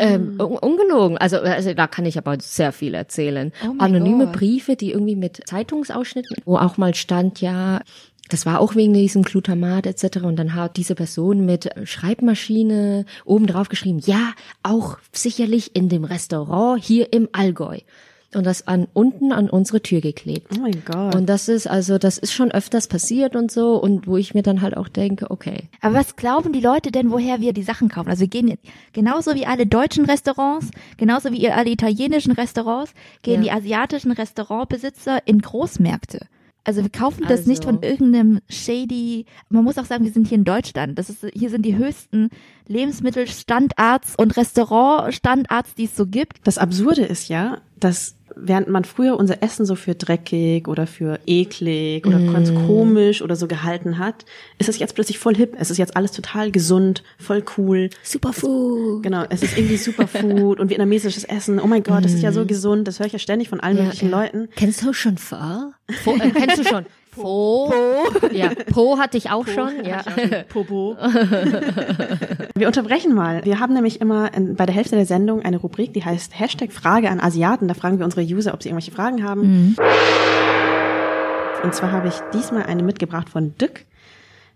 [0.00, 1.18] Ähm, un ungelogen.
[1.18, 3.50] Also, also da kann ich aber sehr viel erzählen.
[3.64, 4.34] Oh Anonyme Gott.
[4.34, 7.80] Briefe, die irgendwie mit Zeitungsausschnitten, wo auch mal stand, ja,
[8.28, 10.18] das war auch wegen diesem Glutamat etc.
[10.18, 16.04] Und dann hat diese Person mit Schreibmaschine oben drauf geschrieben, ja, auch sicherlich in dem
[16.04, 17.78] Restaurant hier im Allgäu.
[18.34, 20.48] Und das an unten an unsere Tür geklebt.
[20.54, 21.14] Oh mein Gott.
[21.14, 23.76] Und das ist also, das ist schon öfters passiert und so.
[23.76, 27.10] Und wo ich mir dann halt auch denke, okay, Aber was glauben die Leute denn,
[27.10, 28.10] woher wir die Sachen kaufen?
[28.10, 33.42] Also wir gehen jetzt- genauso wie alle deutschen Restaurants, genauso wie alle italienischen Restaurants, gehen
[33.42, 33.54] Ja.
[33.54, 36.26] die asiatischen Restaurantbesitzer in Großmärkte.
[36.64, 37.78] Also wir kaufen das nicht Also.
[37.78, 40.98] von irgendeinem shady, man muss auch sagen, wir sind hier in Deutschland.
[40.98, 42.28] Das ist, hier sind die höchsten
[42.66, 46.40] Lebensmittelstandards und Restaurantstandards, die es so gibt.
[46.44, 51.18] Das Absurde ist ja, dass während man früher unser Essen so für dreckig oder für
[51.26, 54.24] eklig oder ganz komisch oder so gehalten hat,
[54.58, 55.54] ist es jetzt plötzlich voll hip.
[55.58, 57.90] Es ist jetzt alles total gesund, voll cool.
[58.02, 59.02] Superfood.
[59.02, 61.60] Genau, es ist irgendwie Superfood und vietnamesisches Essen.
[61.60, 62.88] Oh mein Gott, das ist ja so gesund.
[62.88, 64.48] Das höre ich ja ständig von allen möglichen Leuten.
[64.56, 65.72] Kennst du schon Pho?
[66.04, 66.86] Pho äh, kennst du schon?
[67.10, 67.72] Pho.
[68.32, 69.84] Ja, Po hatte ich auch schon.
[69.84, 70.02] Ja.
[70.48, 70.96] Popo.
[72.54, 73.44] Wir unterbrechen mal.
[73.44, 76.72] Wir haben nämlich immer in, bei der Hälfte der Sendung eine Rubrik, die heißt Hashtag
[76.72, 77.68] Frage an Asiaten.
[77.68, 79.76] Da fragen wir unsere User, ob sie irgendwelche Fragen haben.
[81.62, 83.84] Und zwar habe ich diesmal eine mitgebracht von Dück.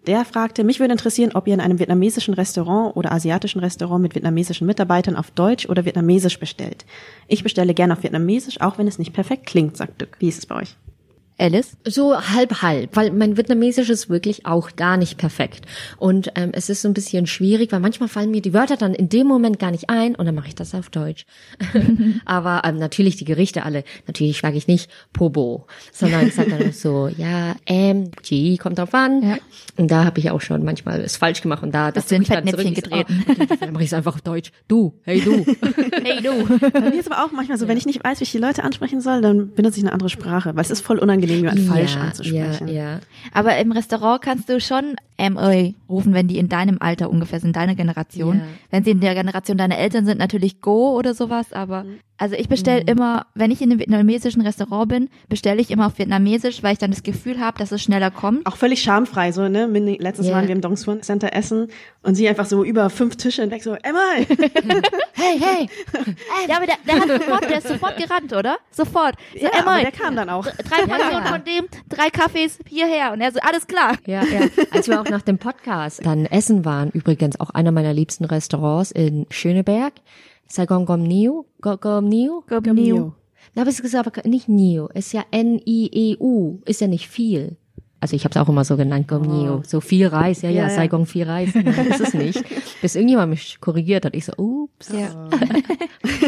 [0.07, 4.17] Der fragte, mich würde interessieren, ob ihr in einem vietnamesischen Restaurant oder asiatischen Restaurant mit
[4.17, 6.85] vietnamesischen Mitarbeitern auf Deutsch oder Vietnamesisch bestellt.
[7.29, 10.17] Ich bestelle gerne auf Vietnamesisch, auch wenn es nicht perfekt klingt, sagt Dück.
[10.19, 10.77] Wie ist es bei euch?
[11.39, 11.77] Alice?
[11.87, 15.67] So halb halb, weil mein Vietnamesisch ist wirklich auch gar nicht perfekt.
[15.99, 18.95] Und ähm, es ist so ein bisschen schwierig, weil manchmal fallen mir die Wörter dann
[18.95, 21.27] in dem Moment gar nicht ein und dann mache ich das auf Deutsch.
[22.25, 26.73] Aber ähm, natürlich die Gerichte alle, natürlich sage ich nicht Pobo, sondern ich sage dann
[26.73, 29.23] so, ja, ähm, G kommt drauf an.
[29.23, 29.37] Ja.
[29.77, 32.75] Und da habe ich auch schon manchmal es falsch gemacht und da das dann Fettnäpfchen
[32.75, 33.05] so, oh,
[33.61, 34.53] dann mache ich es einfach auf Deutsch.
[34.69, 35.45] Du, hey du.
[36.03, 36.59] Hey du.
[36.71, 38.65] Bei mir ist aber auch manchmal so, wenn ich nicht weiß, wie ich die Leute
[38.65, 41.97] ansprechen soll, dann benutze ich eine andere Sprache, weil es ist voll unangenehm, jemanden falsch
[41.97, 42.69] anzusprechen.
[42.69, 43.01] Ja, ja.
[43.33, 44.97] Aber im Restaurant kannst du schon
[45.31, 48.39] MA rufen, wenn die in deinem Alter ungefähr sind, deine Generation.
[48.39, 48.45] Ja.
[48.71, 51.85] Wenn sie in der Generation deiner Eltern sind, natürlich Go oder sowas, aber
[52.19, 55.99] Also ich bestelle immer, wenn ich in einem vietnamesischen Restaurant bin, bestelle ich immer auf
[55.99, 58.47] Vietnamesisch, weil ich dann das Gefühl habe, dass es schneller kommt.
[58.47, 59.67] Auch völlig schamfrei, so, ne?
[59.99, 60.33] Letztes Ja.
[60.33, 61.69] Mal waren wir im Dong Suan Center essen
[62.03, 63.99] und sie einfach so über fünf Tische hinweg so, Emma!
[65.15, 65.69] Hey, hey!
[66.49, 68.57] Ja, aber der, der hat sofort, der ist sofort gerannt, oder?
[68.71, 69.15] Sofort.
[69.35, 70.45] So, ja, Emma, der kam dann auch.
[70.45, 71.27] drei Portionen ja.
[71.27, 73.13] von dem, drei Kaffees hierher.
[73.13, 73.95] Und er so, alles klar.
[74.07, 74.41] Ja, ja.
[74.71, 78.91] Als wir auch nach dem Podcast dann essen waren, übrigens auch einer meiner liebsten Restaurants
[78.91, 79.93] in Schöneberg,
[80.49, 82.41] Saigon Gom Niu, Go- Gom Niu.
[82.75, 83.13] Niu.
[83.55, 87.57] Na, aber es ist aber nicht Niu, es ist ja N-I-E-U, ist ja nicht viel.
[88.03, 89.63] Also ich habe es auch immer so genannt, Gom Niu.
[89.65, 90.75] So viel Reis, ja, ja, Ja, ja.
[90.75, 91.51] Saigon viel Reis.
[91.55, 92.43] Nein, ist es nicht.
[92.83, 94.15] Bis irgendjemand mich korrigiert hat.
[94.17, 94.91] Ich so, ups.
[94.93, 95.09] Ja.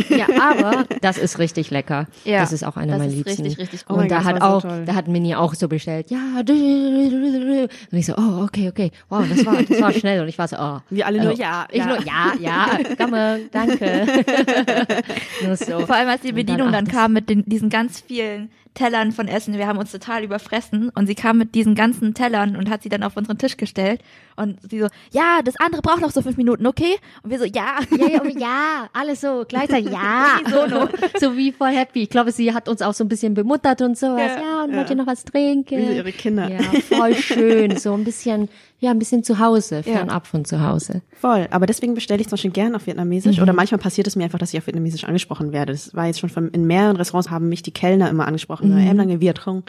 [0.08, 2.06] Ja, aber das ist richtig lecker.
[2.24, 3.42] Ja, das ist auch einer meiner liebsten.
[3.42, 4.82] richtig, richtig Oh Und mein da Gott, hat so auch, toll.
[4.86, 9.44] da hat Mini auch so bestellt, ja, und ich so, oh, okay, okay, wow, das
[9.46, 10.78] war, das war schnell und ich war so, oh.
[10.90, 11.86] Wir alle nur, Also, ja, Ich ja.
[11.86, 14.06] nur, ja, ja, komme, danke.
[15.44, 15.80] nur so.
[15.86, 18.50] Vor allem, als die dann, Bedienung ach, dann das- kam mit den, diesen ganz vielen
[18.74, 19.56] Tellern von Essen.
[19.56, 22.88] Wir haben uns total überfressen und sie kam mit diesen ganzen Tellern und hat sie
[22.88, 24.00] dann auf unseren Tisch gestellt
[24.36, 26.96] und sie so, ja, das andere braucht noch so fünf Minuten, okay?
[27.22, 27.78] Und wir so, ja.
[27.96, 30.40] Ja, ja, ja, alles so gleichzeitig, ja.
[30.50, 30.88] So,
[31.20, 32.02] so wie voll happy.
[32.02, 34.32] Ich glaube, sie hat uns auch so ein bisschen bemuttert und sowas.
[34.34, 34.76] Ja, Ja, und ja.
[34.78, 35.78] wollt ihr noch was trinken?
[35.78, 36.48] Wie ihre Kinder.
[36.48, 37.76] Ja, voll schön.
[37.76, 38.48] So ein bisschen,
[38.84, 41.02] ja, ein bisschen zu Hause, fernab von zu Hause.
[41.20, 44.24] Voll, aber deswegen bestelle ich zum Beispiel gern auf Vietnamesisch oder manchmal passiert es mir
[44.24, 45.72] einfach, dass ich auf Vietnamesisch angesprochen werde.
[45.72, 48.86] Das war jetzt schon von, in mehreren Restaurants haben mich die Kellner immer angesprochen, mhm.
[48.86, 49.64] em lange Viet Cong.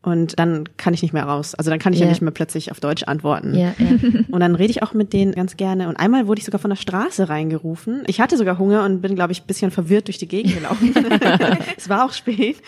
[0.00, 1.56] Und dann kann ich nicht mehr raus.
[1.56, 2.10] Also dann kann ich ja, Ja.
[2.12, 3.54] nicht mehr plötzlich auf Deutsch antworten.
[3.54, 4.20] Ja, ja.
[4.30, 5.88] Und dann rede ich auch mit denen ganz gerne.
[5.88, 8.04] Und einmal wurde ich sogar von der Straße reingerufen.
[8.06, 10.94] Ich hatte sogar Hunger und bin, glaube ich, ein bisschen verwirrt durch die Gegend gelaufen.
[11.76, 12.58] es war auch spät.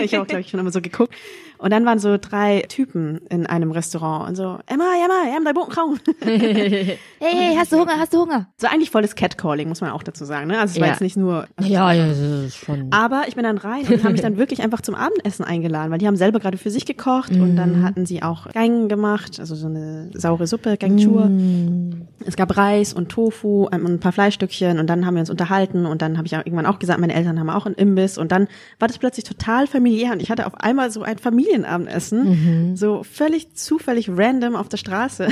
[0.00, 1.12] Ich habe auch, glaube ich, schon immer so geguckt.
[1.58, 5.54] Und dann waren so drei Typen in einem Restaurant und so, Emma, Emma, Emma, dein
[5.54, 5.98] Boden kaum.
[6.48, 8.48] Hey, hey, hast du Hunger, hast du Hunger?
[8.58, 10.48] So eigentlich volles Catcalling, muss man auch dazu sagen.
[10.48, 10.58] Ne?
[10.58, 10.92] Also es war Ja.
[10.92, 11.46] jetzt nicht nur.
[11.60, 12.88] Ja, ja, das ist schon.
[12.90, 15.98] Aber ich bin dann rein und haben mich dann wirklich einfach zum Abendessen eingeladen, weil
[15.98, 17.56] die haben selber gerade für sich gekocht und Mhm.
[17.56, 21.26] dann hatten sie auch Gang gemacht, also so eine saure Suppe, Gangchur.
[21.26, 22.06] Mhm.
[22.26, 25.30] Es gab Reis und Tofu ähm, und ein paar Fleischstückchen und dann haben wir uns
[25.30, 28.18] unterhalten und dann habe ich auch irgendwann auch gesagt, meine Eltern haben auch einen Imbiss
[28.18, 32.70] und dann war das plötzlich total familiär und ich hatte auf einmal so ein Familienabendessen,
[32.70, 32.76] Mhm.
[32.76, 35.28] so völlig zufällig random auf der Straße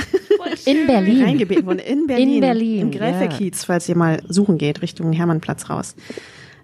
[0.65, 1.23] In Berlin.
[1.23, 5.69] reingebeten worden in Berlin, In Berlin, im Gräferkiez, falls ihr mal suchen geht Richtung Hermannplatz
[5.69, 5.95] raus.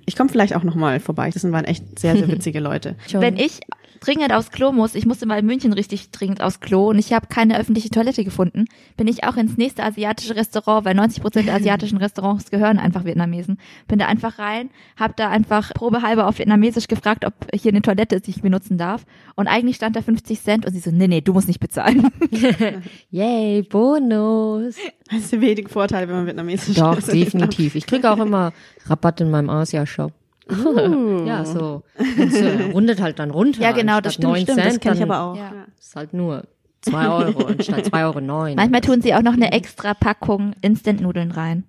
[0.06, 1.30] Ich komme vielleicht auch noch mal vorbei.
[1.32, 2.96] Das waren echt sehr sehr witzige Leute.
[3.14, 3.60] Wenn ich
[4.02, 7.14] dringend aufs Klo muss, ich musste mal in München richtig dringend aufs Klo und ich
[7.14, 8.66] habe keine öffentliche Toilette gefunden,
[8.98, 13.06] bin ich auch ins nächste asiatische Restaurant, weil 90 Prozent der asiatischen Restaurants gehören einfach
[13.06, 13.60] Vietnamesen.
[13.88, 18.16] Bin da einfach rein, habe da einfach probehalber auf Vietnamesisch gefragt, ob hier eine Toilette
[18.16, 19.06] ist, die ich benutzen darf.
[19.36, 22.10] Und eigentlich stand da 50 Cent und sie so, nee, nee, du musst nicht bezahlen.
[23.12, 24.76] Yay, Bonus.
[25.12, 27.12] Das ist der wenige Vorteil, wenn man vietnamesisch Doch, ist.
[27.12, 27.76] definitiv.
[27.76, 28.54] Ich kriege auch immer
[28.86, 30.14] Rabatt in meinem Asia-Shop.
[31.26, 31.84] ja, so.
[32.18, 33.62] Und so rundet halt dann runter.
[33.62, 35.36] Ja, genau, das stimmt, 9 Stimmt, das Cent, kenne ich aber auch.
[35.36, 35.52] Ja.
[35.54, 35.66] Ja.
[35.80, 36.44] Ist halt nur
[36.82, 38.22] 2 Euro anstatt 2,09 Euro.
[38.22, 38.56] neun.
[38.56, 41.64] Manchmal tun sie auch noch eine extra Packung Instant-Nudeln rein.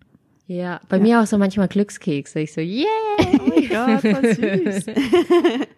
[0.47, 2.41] Ja, bei mir auch so manchmal Glückskekse.
[2.41, 2.87] Ich so, yeah.
[3.19, 4.87] Oh mein Gott, voll süß.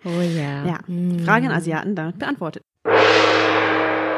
[0.07, 0.67] Oh ja.
[0.67, 0.79] Ja,
[1.25, 2.63] Frage an Asiaten, damit beantwortet.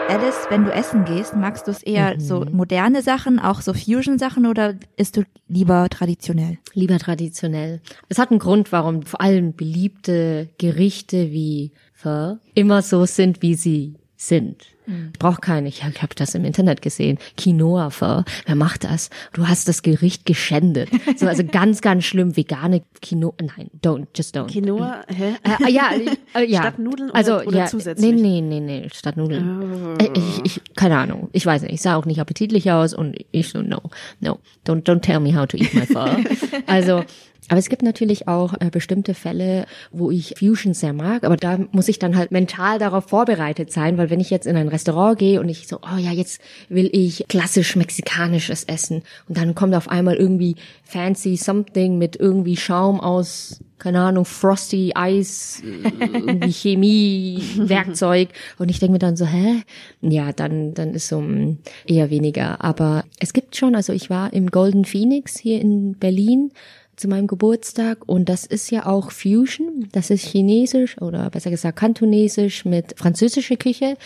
[0.09, 4.47] Alice, wenn du essen gehst, magst du es eher so moderne Sachen, auch so Fusion-Sachen
[4.47, 6.59] oder isst du lieber traditionell?
[6.75, 7.81] Lieber traditionell.
[8.09, 13.55] Es hat einen Grund, warum vor allem beliebte Gerichte wie Pho immer so sind, wie
[13.55, 14.65] sie sind.
[15.13, 17.19] Ich brauche keine, ich habe hab das im Internet gesehen.
[17.37, 19.11] Quinoa Pho, wer macht das?
[19.33, 20.89] Du hast das Gericht geschändet.
[21.17, 24.47] So, also ganz, ganz schlimm, vegane Quinoa, nein, don't, just don't.
[24.47, 25.35] Quinoa, hä?
[25.67, 25.91] Äh, ja,
[26.35, 26.61] äh, ja.
[26.63, 28.09] Statt Nudeln oder- also, oder ja, zusätzlich?
[28.13, 28.15] Oh.
[28.15, 29.99] Nee, nee, nee, nee, statt Nudeln.
[29.99, 31.31] Äh, Ich, ich, keine Ahnung.
[31.33, 31.73] Ich weiß nicht.
[31.75, 33.83] Ich sah auch nicht appetitlich aus und ich so, no,
[34.21, 36.07] no, don't, don't tell me how to eat my pho.
[36.69, 37.03] also,
[37.49, 41.59] aber es gibt natürlich auch äh, bestimmte Fälle, wo ich Fusion sehr mag, aber da
[41.71, 45.19] muss ich dann halt mental darauf vorbereitet sein, weil wenn ich jetzt in ein Restaurant
[45.19, 49.75] gehe und ich so, oh ja, jetzt will ich klassisch mexikanisches essen und dann kommt
[49.75, 57.43] auf einmal irgendwie fancy something mit irgendwie Schaum aus keine Ahnung, Frosty, Eis, irgendwie Chemie,
[57.57, 58.31] Werkzeug.
[58.59, 59.63] Und ich denke mir dann so, hä?
[60.01, 62.65] Ja, dann, dann ist so mm, eher weniger.
[62.65, 66.53] Aber es gibt schon, also ich war im Golden Phoenix hier in Berlin
[66.97, 69.89] zu meinem Geburtstag und das ist ja auch Fusion.
[69.93, 73.97] Das ist chinesisch oder besser gesagt kantonesisch mit französischer Küche.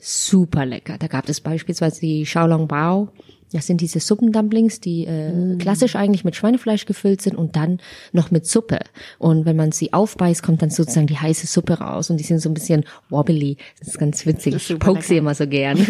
[0.00, 0.96] Super lecker.
[0.98, 3.08] Da gab es beispielsweise die Xiaolongbao.
[3.52, 7.80] Das sind diese Suppendumplings, die äh, klassisch eigentlich mit Schweinefleisch gefüllt sind und dann
[8.12, 8.80] noch mit Suppe.
[9.18, 12.40] Und wenn man sie aufbeißt, kommt dann sozusagen die heiße Suppe raus und die sind
[12.40, 13.56] so ein bisschen wobbly.
[13.78, 14.54] Das ist ganz witzig.
[14.54, 15.78] Ist ich poke sie immer so gern.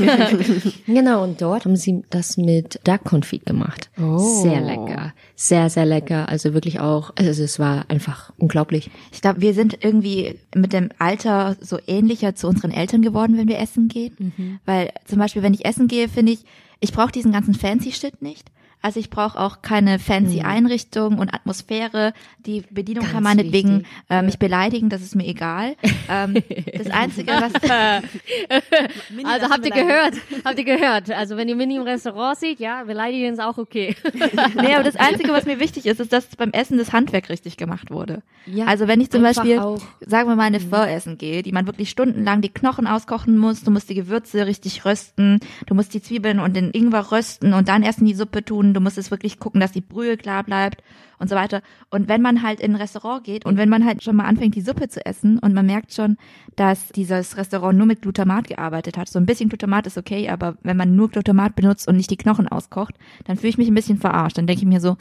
[0.86, 3.90] genau, und dort haben sie das mit Duck Confit gemacht.
[4.00, 4.18] Oh.
[4.18, 5.12] Sehr lecker.
[5.34, 6.28] Sehr, sehr lecker.
[6.28, 8.90] Also wirklich auch, also es war einfach unglaublich.
[9.12, 13.48] Ich glaube, wir sind irgendwie mit dem Alter so ähnlicher zu unseren Eltern geworden, wenn
[13.48, 14.60] wir essen gehen.
[14.64, 16.44] Weil zum Beispiel, wenn ich essen gehe, finde ich,
[16.80, 18.50] ich brauche diesen ganzen fancy Shit nicht.
[18.80, 22.12] Also ich brauche auch keine fancy Einrichtung und Atmosphäre.
[22.46, 25.74] Die Bedienung Ganz kann meinetwegen äh, mich beleidigen, das ist mir egal.
[26.08, 26.34] ähm,
[26.76, 27.52] das Einzige, was
[29.24, 30.14] Also habt ihr gehört,
[30.44, 31.10] habt ihr gehört.
[31.10, 33.96] Also wenn ihr Mini im Restaurant sieht, ja, beleidigen ist auch okay.
[34.54, 37.56] nee, aber das Einzige, was mir wichtig ist, ist, dass beim Essen das Handwerk richtig
[37.56, 38.22] gemacht wurde.
[38.46, 41.52] Ja, also wenn ich zum Beispiel, auch- sagen wir mal, eine Pho essen gehe, die
[41.52, 45.92] man wirklich stundenlang die Knochen auskochen muss, du musst die Gewürze richtig rösten, du musst
[45.94, 48.96] die Zwiebeln und den Ingwer rösten und dann erst in die Suppe tun, du musst
[48.96, 50.82] es wirklich gucken, dass die Brühe klar bleibt
[51.18, 51.62] und so weiter.
[51.90, 54.54] Und wenn man halt in ein Restaurant geht und wenn man halt schon mal anfängt,
[54.54, 56.16] die Suppe zu essen und man merkt schon,
[56.56, 60.56] dass dieses Restaurant nur mit Glutamat gearbeitet hat, so ein bisschen Glutamat ist okay, aber
[60.62, 63.74] wenn man nur Glutamat benutzt und nicht die Knochen auskocht, dann fühle ich mich ein
[63.74, 64.38] bisschen verarscht.
[64.38, 64.96] Dann denke ich mir so,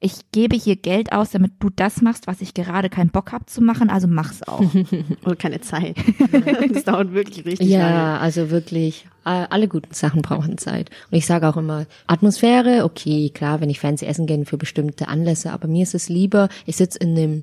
[0.00, 3.48] ich gebe hier Geld aus, damit du das machst, was ich gerade keinen Bock hab
[3.48, 4.62] zu machen, also mach's auch.
[5.24, 5.96] Oder keine Zeit.
[6.72, 8.20] das dauert wirklich richtig Ja, lange.
[8.20, 10.90] also wirklich, alle guten Sachen brauchen Zeit.
[11.10, 15.08] Und ich sage auch immer, Atmosphäre, okay, klar, wenn ich fancy essen gehe für bestimmte
[15.08, 17.42] Anlässe, aber mir ist es lieber, ich sitze in einem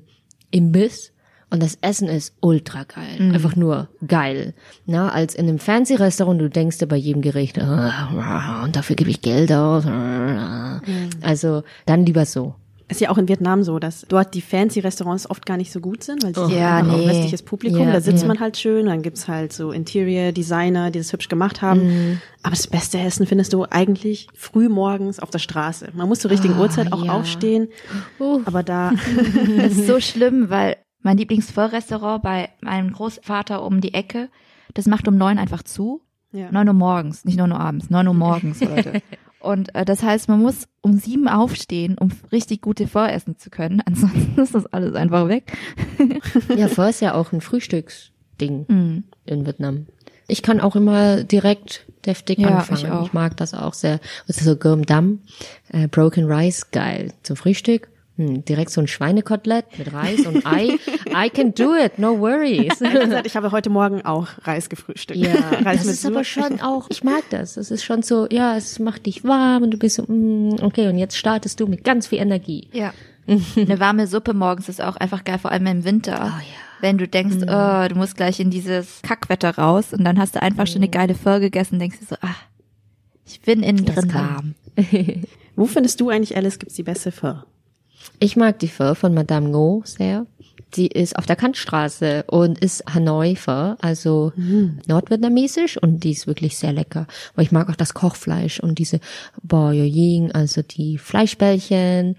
[0.50, 1.10] Imbiss
[1.50, 4.54] und das Essen ist ultra geil, einfach nur geil.
[4.86, 8.96] Na, als in einem fancy Restaurant, du denkst dir bei jedem Gericht, ah, und dafür
[8.96, 9.84] gebe ich Geld aus.
[11.24, 12.54] Also dann lieber so.
[12.86, 15.80] Ist ja auch in Vietnam so, dass dort die fancy Restaurants oft gar nicht so
[15.80, 17.08] gut sind, weil sie Ja, haben auch nee.
[17.08, 18.28] westliches Publikum, Ja, da sitzt ja.
[18.28, 21.86] man halt schön, dann gibt's halt so Interior Designer, die das hübsch gemacht haben.
[22.10, 22.20] Mhm.
[22.42, 25.88] Aber das beste Essen findest du eigentlich früh morgens auf der Straße.
[25.94, 27.12] Man muss zur richtigen Uhrzeit auch ja.
[27.12, 27.68] aufstehen,
[28.44, 28.92] aber da
[29.56, 34.28] Das ist so schlimm, weil mein Lieblings-Pho-Restaurant bei meinem Großvater um die Ecke,
[34.74, 36.02] das macht um neun einfach zu.
[36.32, 36.50] Ja.
[36.50, 39.00] Neun Uhr morgens, nicht neun Uhr abends, neun Uhr morgens, Leute.
[39.44, 43.50] Und äh, das heißt, man muss um sieben aufstehen, um richtig gute Pho essen zu
[43.50, 43.80] können.
[43.86, 45.52] Ansonsten ist das alles einfach weg.
[46.56, 49.04] Ja, Pho ist ja auch ein Frühstücksding Mhm.
[49.26, 49.86] in Vietnam.
[50.26, 52.80] Ich kann auch immer direkt deftig Ja, anfangen.
[52.80, 53.12] ich auch.
[53.12, 54.00] mag das auch sehr.
[54.26, 55.20] Das ist so Gom Dam,
[55.70, 57.12] äh, Broken Rice, geil.
[57.22, 57.88] Zum Frühstück.
[58.16, 60.78] Hm, direkt so ein Schweinekotelett mit Reis und Ei.
[61.08, 62.78] I can do it, no worries.
[62.78, 65.18] Gesagt, ich habe heute Morgen auch Reis gefrühstückt.
[65.18, 65.32] Ja,
[65.64, 67.56] Reis das mit ist aber Sur- schon auch, ich mag das.
[67.56, 70.86] Es ist schon so, ja, es macht dich warm und du bist so, mm, okay,
[70.88, 72.68] und jetzt startest du mit ganz viel Energie.
[72.72, 72.92] Ja.
[73.56, 76.12] Eine warme Suppe morgens ist auch einfach geil, vor allem im Winter.
[76.12, 76.40] ja.
[76.80, 80.42] Wenn du denkst, oh, du musst gleich in dieses Kackwetter raus und dann hast du
[80.42, 82.34] einfach schon eine geile Pho gegessen, denkst du so, ah,
[83.26, 84.54] ich bin innen drin warm.
[85.56, 87.36] Wo findest du eigentlich, Alice, gibt's die beste Pho?
[88.20, 90.26] Ich mag die Pho von Madame Ngo sehr.
[90.76, 94.32] Die ist auf der Kantstraße und ist Hanoi Pho, also
[94.86, 97.06] nordvietnamesisch und die ist wirklich sehr lecker.
[97.34, 98.98] Aber ich mag auch das Kochfleisch und diese
[99.42, 102.16] Bo Yo Ying, also die Fleischbällchen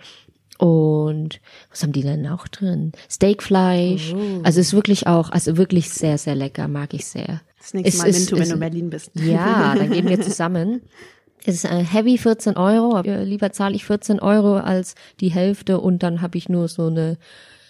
[0.57, 2.93] und was haben die denn auch drin?
[3.09, 4.13] Steakfleisch.
[4.43, 7.41] Also ist wirklich auch, also wirklich sehr, sehr lecker, mag ich sehr.
[7.59, 9.11] Das nächste Es Mal ist- Minto, wenn es- du in Berlin bist.
[9.15, 10.81] Ja, dann gehen wir zusammen.
[11.45, 12.95] Es ist äh, heavy 14 Euro.
[12.95, 16.87] aber Lieber zahle ich 14 Euro als die Hälfte und dann habe ich nur so
[16.87, 17.17] eine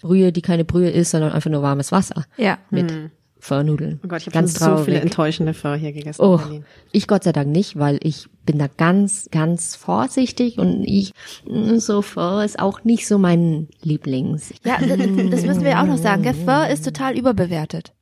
[0.01, 2.57] Brühe, die keine Brühe ist, sondern einfach nur warmes Wasser Ja.
[2.69, 2.93] mit
[3.39, 3.99] Pfirnudeln.
[4.03, 6.39] Oh Gott, ich habe so viele enttäuschende Pho hier gegessen Oh,
[6.91, 11.11] ich Gott sei Dank nicht, weil ich bin da ganz, ganz vorsichtig und ich,
[11.47, 14.51] mm, so Pho ist auch nicht so mein Lieblings.
[14.63, 16.23] Ja, das, müssen wir auch noch sagen.
[16.23, 16.33] Gell?
[16.33, 17.93] Pho ist total überbewertet.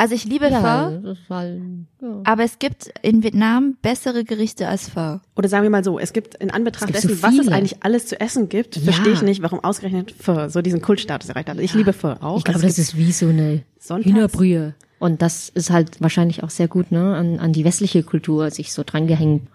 [0.00, 1.60] Also ich liebe Ja, Pho, das ist halt,
[2.00, 2.20] ja.
[2.24, 5.20] aber es gibt in Vietnam bessere Gerichte als Pho.
[5.36, 7.82] Oder sagen wir mal so, es gibt in Anbetracht gibt dessen, so was es eigentlich
[7.82, 8.82] alles zu essen gibt, Ja.
[8.82, 11.58] verstehe ich nicht, warum ausgerechnet Pho so diesen Kultstatus erreicht hat.
[11.58, 12.38] Ich liebe Pho auch.
[12.38, 14.74] Ich glaube, Also das es ist wie so eine Sonntags- Hühnerbrühe.
[14.98, 18.72] Und das ist halt wahrscheinlich auch sehr gut, ne, an, an die westliche Kultur sich
[18.72, 19.48] so dran gehängt.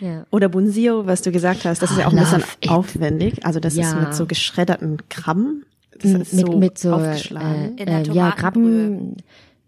[0.00, 0.26] Ja.
[0.32, 2.70] Oder Bunsio, was du gesagt hast, das ist Oh, ja auch ein bisschen love it.
[2.70, 3.46] aufwendig.
[3.46, 3.94] Also das ist Ja.
[4.00, 5.64] mit so geschredderten Krabben.
[6.00, 7.76] Das ist mit, so, mit so, aufgeschlagen.
[7.78, 8.32] Äh, In der äh, ja.
[8.32, 9.16] Krabben,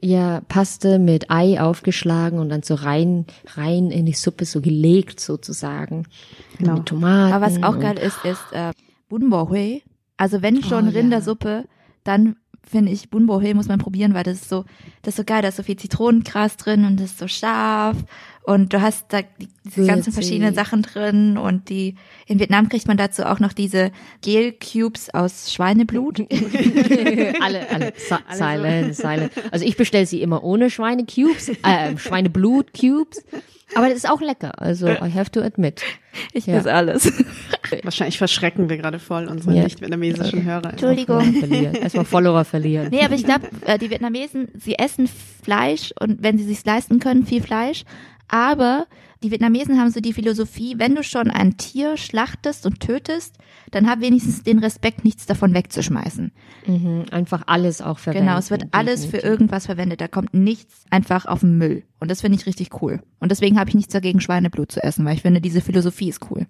[0.00, 5.20] ja, Paste mit Ei aufgeschlagen und dann so rein, rein in die Suppe so gelegt
[5.20, 6.06] sozusagen.
[6.58, 6.74] Genau.
[6.74, 7.32] Mit Tomaten.
[7.32, 8.72] Aber was auch geil ist, ist äh,
[9.08, 9.82] Bun Bo Hui.
[10.16, 10.98] Also wenn schon Oh, ja.
[10.98, 11.64] Rindersuppe,
[12.04, 12.36] dann
[12.68, 14.64] finde ich, Bunbo Hill muss man probieren, weil das ist so,
[15.02, 17.96] das ist so geil, da ist so viel Zitronengras drin und das ist so scharf
[18.46, 20.14] und du hast da die, diese ganzen Würzig.
[20.14, 23.90] verschiedenen Sachen drin und die, in Vietnam kriegt man dazu auch noch diese
[24.22, 26.20] Gel-Cubes aus Schweineblut.
[27.40, 29.32] alle, alle, si silent, silent.
[29.50, 33.24] Also ich bestelle sie immer ohne Schweinecubes, äh, Schweineblut-Cubes.
[33.74, 34.62] Aber das ist auch lecker.
[34.62, 35.82] Also I have to admit.
[36.32, 36.54] Ich Ja.
[36.54, 37.12] weiß alles.
[37.82, 39.64] Wahrscheinlich verschrecken wir gerade voll unsere Ja.
[39.64, 40.70] nicht-vietnamesischen Hörer.
[40.70, 41.34] Entschuldigung.
[41.74, 42.88] Erstmal Follower verlieren.
[42.92, 45.08] Nee, aber ich glaube, äh, die Vietnamesen, sie essen
[45.42, 47.82] Fleisch und wenn sie sich leisten können, viel Fleisch.
[48.28, 48.86] Aber
[49.22, 53.36] die Vietnamesen haben so die Philosophie, wenn du schon ein Tier schlachtest und tötest,
[53.70, 56.32] dann hab wenigstens den Respekt, nichts davon wegzuschmeißen.
[56.66, 58.26] Mhm, einfach alles auch verwenden.
[58.26, 60.00] Genau, es wird alles für irgendwas verwendet.
[60.00, 61.84] Da kommt nichts einfach auf den Müll.
[61.98, 63.00] Und das finde ich richtig cool.
[63.18, 66.30] Und deswegen habe ich nichts dagegen, Schweineblut zu essen, weil ich finde, diese Philosophie ist
[66.30, 66.46] cool.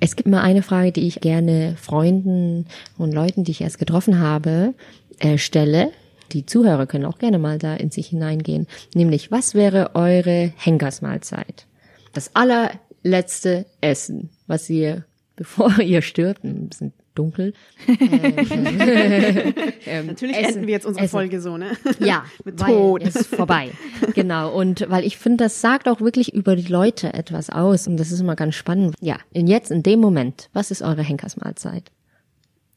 [0.00, 2.66] Es gibt mal eine Frage, die ich gerne Freunden
[2.96, 4.74] und Leuten, die ich erst getroffen habe,
[5.18, 5.92] äh, stelle.
[6.32, 8.66] Die Zuhörer können auch gerne mal da in sich hineingehen.
[8.94, 11.66] Nämlich, was wäre eure Henkersmahlzeit?
[12.12, 15.04] Das allerletzte Essen, was ihr,
[15.36, 17.52] bevor ihr stirbt, ein bisschen dunkel.
[17.86, 17.92] äh,
[19.86, 21.10] ähm, Natürlich essen- enden wir jetzt unsere essen.
[21.12, 21.72] Folge so, ne?
[21.98, 23.02] Ja, Mit Tod.
[23.02, 23.70] es ist vorbei.
[24.14, 24.54] Genau.
[24.56, 27.86] Und weil ich finde, das sagt auch wirklich über die Leute etwas aus.
[27.88, 28.94] Und das ist immer ganz spannend.
[29.00, 31.90] Ja, und jetzt in dem Moment, was ist eure Henkersmahlzeit?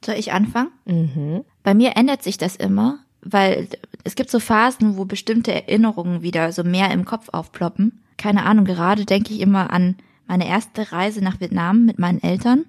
[0.03, 1.45] Soll ich anfangen?
[1.63, 3.67] Bei mir ändert sich das immer, weil
[4.03, 8.03] es gibt so Phasen, wo bestimmte Erinnerungen wieder so mehr im Kopf aufploppen.
[8.17, 9.95] Keine Ahnung, gerade denke ich immer an
[10.27, 12.65] meine erste Reise nach Vietnam mit meinen Eltern.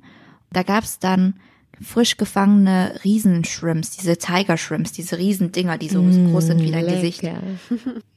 [0.53, 1.35] Da gab's dann
[1.81, 6.87] frisch gefangene Riesenshrimps, diese Tiger Shrimps, diese Riesendinger, die so, so groß sind wie dein
[6.87, 7.23] Gesicht.
[7.23, 7.41] Lecker.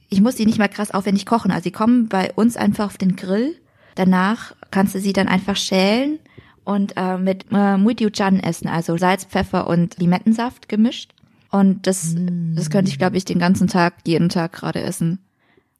[0.09, 1.51] Ich muss die nicht mal krass aufwendig kochen.
[1.51, 3.55] Also die kommen bei uns einfach auf den Grill.
[3.95, 6.19] Danach kannst du sie dann einfach schälen
[6.63, 11.13] und äh, mit äh, Mui Chan essen, also Salz, Pfeffer und Limettensaft gemischt.
[11.51, 12.15] Und das,
[12.55, 15.19] das könnte ich, glaube ich, den ganzen Tag, jeden Tag gerade essen.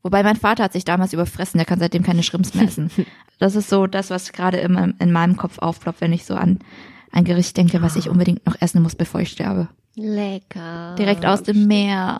[0.04, 2.92] Wobei mein Vater hat sich damals überfressen, der kann seitdem keine Shrimps mehr essen.
[3.40, 6.58] Das ist so das, was gerade immer in meinem Kopf aufploppt, wenn ich so an
[7.12, 9.68] ein Gericht denke, was ich unbedingt noch essen muss, bevor ich sterbe.
[9.94, 10.96] Lecker.
[10.98, 12.18] Direkt aus dem Meer.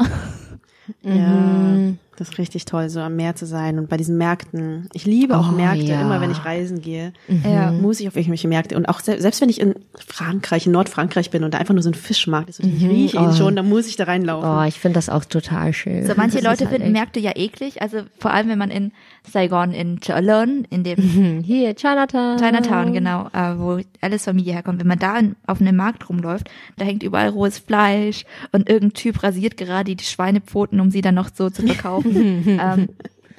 [1.02, 1.78] Ja,
[2.18, 4.90] das ist richtig toll, so am Meer zu sein und bei diesen Märkten.
[4.94, 6.02] Ich liebe auch Oh, Märkte, ja.
[6.02, 7.14] immer wenn ich reisen gehe,
[7.46, 7.72] Ja.
[7.72, 8.76] muss ich auf irgendwelche Märkte.
[8.76, 11.84] Und auch se- selbst wenn ich in Frankreich, in Nordfrankreich bin und da einfach nur
[11.84, 13.34] so ein Fischmarkt ist und ich rieche ihn Oh.
[13.34, 14.50] schon, dann muss ich da reinlaufen.
[14.50, 16.06] Oh, ich finde das auch total schön.
[16.06, 18.72] So, manche Das Leute halt finden echt- Märkte ja eklig, also vor allem wenn man
[18.72, 18.92] in
[19.30, 22.38] Saigon, in Chalon, in dem Hm, Hier, Chinatown.
[22.38, 26.50] Chinatown, genau, äh, wo Alice Familie herkommt, wenn man da in, auf einem Markt rumläuft,
[26.78, 31.16] da hängt überall rohes Fleisch und irgendein Typ rasiert gerade die Schweinepfoten, um sie dann
[31.16, 32.44] noch so zu verkaufen.
[32.62, 32.90] ähm,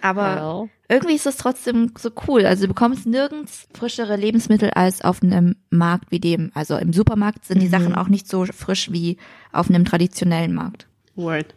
[0.01, 0.97] aber Well.
[0.97, 2.47] irgendwie ist es trotzdem so cool.
[2.47, 6.51] Also du bekommst nirgends frischere Lebensmittel als auf einem Markt wie dem.
[6.55, 9.17] Also im Supermarkt sind die Sachen auch nicht so frisch wie
[9.53, 10.87] auf einem traditionellen Markt.
[11.17, 11.53] Word.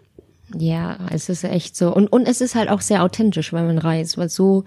[0.58, 1.94] Ja, es ist echt so.
[1.94, 4.64] Und, und es ist halt auch sehr authentisch, wenn man reist, weil so,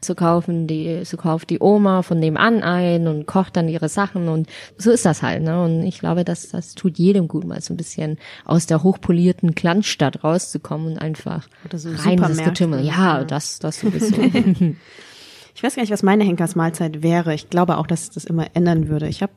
[0.00, 4.28] so kaufen die, so kauft die Oma von nebenan ein und kocht dann ihre Sachen
[4.28, 5.62] und so ist das halt, ne?
[5.62, 9.54] Und ich glaube, dass das tut jedem gut, mal so ein bisschen aus der hochpolierten
[9.54, 12.44] Glanzstadt rauszukommen und einfach Oder so das.
[12.44, 12.84] Getümmel.
[12.84, 14.16] Ja, das, das sowieso.
[15.56, 17.32] Ich weiß gar nicht, was meine Henkersmahlzeit wäre.
[17.32, 19.06] Ich glaube auch, dass es das immer ändern würde.
[19.06, 19.32] Ich habe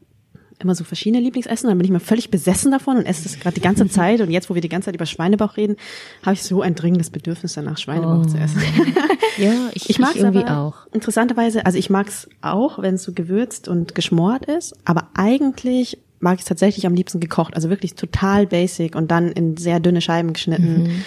[0.59, 3.55] immer so verschiedene Lieblingsessen, dann bin ich mal völlig besessen davon und esse das gerade
[3.55, 4.21] die ganze Zeit.
[4.21, 5.75] Und jetzt, wo wir die ganze Zeit über Schweinebauch reden,
[6.23, 8.61] habe ich so ein dringendes Bedürfnis danach, Schweinebauch zu essen.
[9.37, 10.87] ja, ich, Ich mag es irgendwie aber auch.
[10.93, 15.99] interessanterweise, also ich mag es auch, wenn es so gewürzt und geschmort ist, aber eigentlich
[16.19, 19.79] mag ich es tatsächlich am liebsten gekocht, also wirklich total basic und dann in sehr
[19.79, 20.83] dünne Scheiben geschnitten.
[20.83, 21.03] Mhm.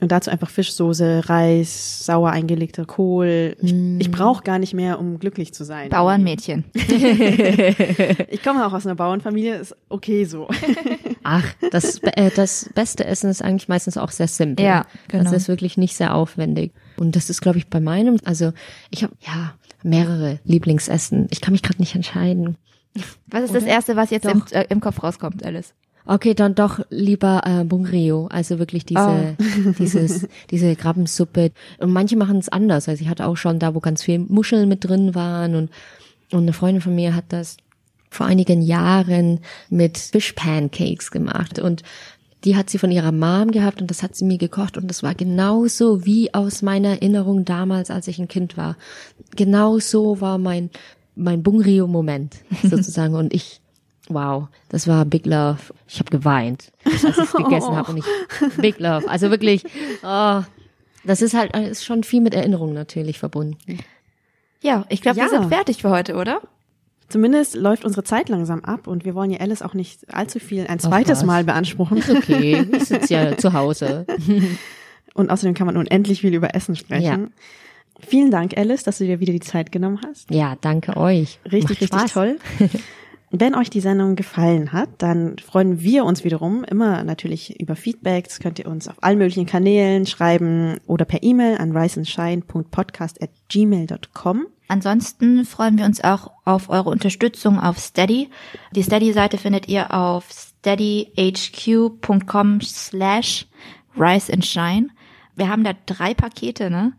[0.00, 3.56] Und dazu einfach Fischsoße, Reis, sauer eingelegter Kohl.
[3.62, 4.00] Ich, Mhm.
[4.00, 5.88] ich brauche gar nicht mehr, um glücklich zu sein.
[5.88, 6.64] Bauernmädchen.
[8.28, 10.48] Ich komme auch aus einer Bauernfamilie, ist okay so.
[11.22, 14.64] Ach, das, äh, das beste Essen ist eigentlich meistens auch sehr simpel.
[14.64, 15.24] Ja, genau.
[15.24, 16.72] Das ist wirklich nicht sehr aufwendig.
[16.96, 18.52] Und das ist, glaube ich, bei meinem, also
[18.90, 21.28] ich habe ja mehrere Lieblingsessen.
[21.30, 22.56] Ich kann mich gerade nicht entscheiden.
[23.26, 25.72] Was ist das Erste, was jetzt im, äh, im Kopf rauskommt, Alice?
[26.06, 29.36] Okay, dann doch lieber äh, Bungrio, also wirklich diese,
[29.78, 31.52] dieses, diese Krabbensuppe.
[31.78, 32.88] Und manche machen es anders.
[32.88, 35.70] Also ich hatte auch schon da, wo ganz viel Muscheln mit drin waren und,
[36.30, 37.56] und eine Freundin von mir hat das
[38.10, 39.40] vor einigen Jahren
[39.70, 41.82] mit Fish-Pancakes gemacht und
[42.44, 45.02] die hat sie von ihrer Mom gehabt und das hat sie mir gekocht und das
[45.02, 48.76] war genauso wie aus meiner Erinnerung damals, als ich ein Kind war.
[49.34, 50.70] Genau so war mein,
[51.16, 53.62] mein Bungrio-Moment sozusagen und ich
[54.08, 55.58] Wow, das war Big Love.
[55.88, 58.04] Ich habe geweint, als ich es gegessen habe und ich
[58.58, 59.08] Big Love.
[59.08, 59.64] Also wirklich,
[60.02, 60.42] oh,
[61.04, 63.78] das ist halt ist schon viel mit Erinnerung natürlich verbunden.
[64.60, 65.24] Ja, ich glaube, Ja.
[65.24, 66.40] wir sind fertig für heute, oder?
[67.08, 70.66] Zumindest läuft unsere Zeit langsam ab und wir wollen ja Alice auch nicht allzu viel
[70.66, 71.24] ein zweites was.
[71.24, 71.98] Mal beanspruchen.
[71.98, 74.06] Ist okay, ich sitze ja zu Hause.
[75.16, 77.04] Und außerdem kann man unendlich viel über Essen sprechen.
[77.04, 77.18] Ja.
[78.04, 80.28] Vielen Dank, Alice, dass du dir wieder die Zeit genommen hast.
[80.30, 81.38] Ja, danke euch.
[81.44, 82.12] Richtig, Macht richtig Spaß.
[82.12, 82.36] toll.
[83.36, 88.28] Wenn euch die Sendung gefallen hat, dann freuen wir uns wiederum immer natürlich über Feedback.
[88.28, 94.46] Das könnt ihr uns auf allen möglichen Kanälen schreiben oder per E-Mail an riseandshine.podcast@gmail.com.
[94.68, 98.30] Ansonsten freuen wir uns auch auf eure Unterstützung auf Steady.
[98.72, 103.46] Die Steady-Seite findet ihr auf steadyhq.com slash
[103.98, 104.90] rise and shine.
[105.34, 106.92] Wir haben da drei Pakete, ne?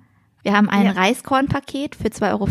[0.44, 0.92] Wir haben ein Ja.
[0.92, 2.50] Reiskornpaket für 2,50 Euro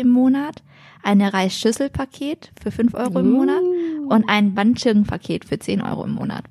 [0.00, 0.62] im Monat,
[1.06, 3.62] eine Reisschüsselpaket für 5 Euro im Monat
[4.08, 6.44] und ein Bandschirmpaket für 10 Euro im Monat.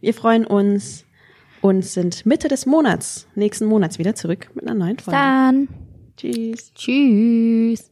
[0.00, 1.04] Wir freuen uns
[1.60, 5.18] und sind Mitte des Monats, nächsten Monats wieder zurück mit einer neuen Folge.
[5.18, 5.68] Dann.
[6.16, 6.72] Tschüss.
[6.74, 7.91] Tschüss.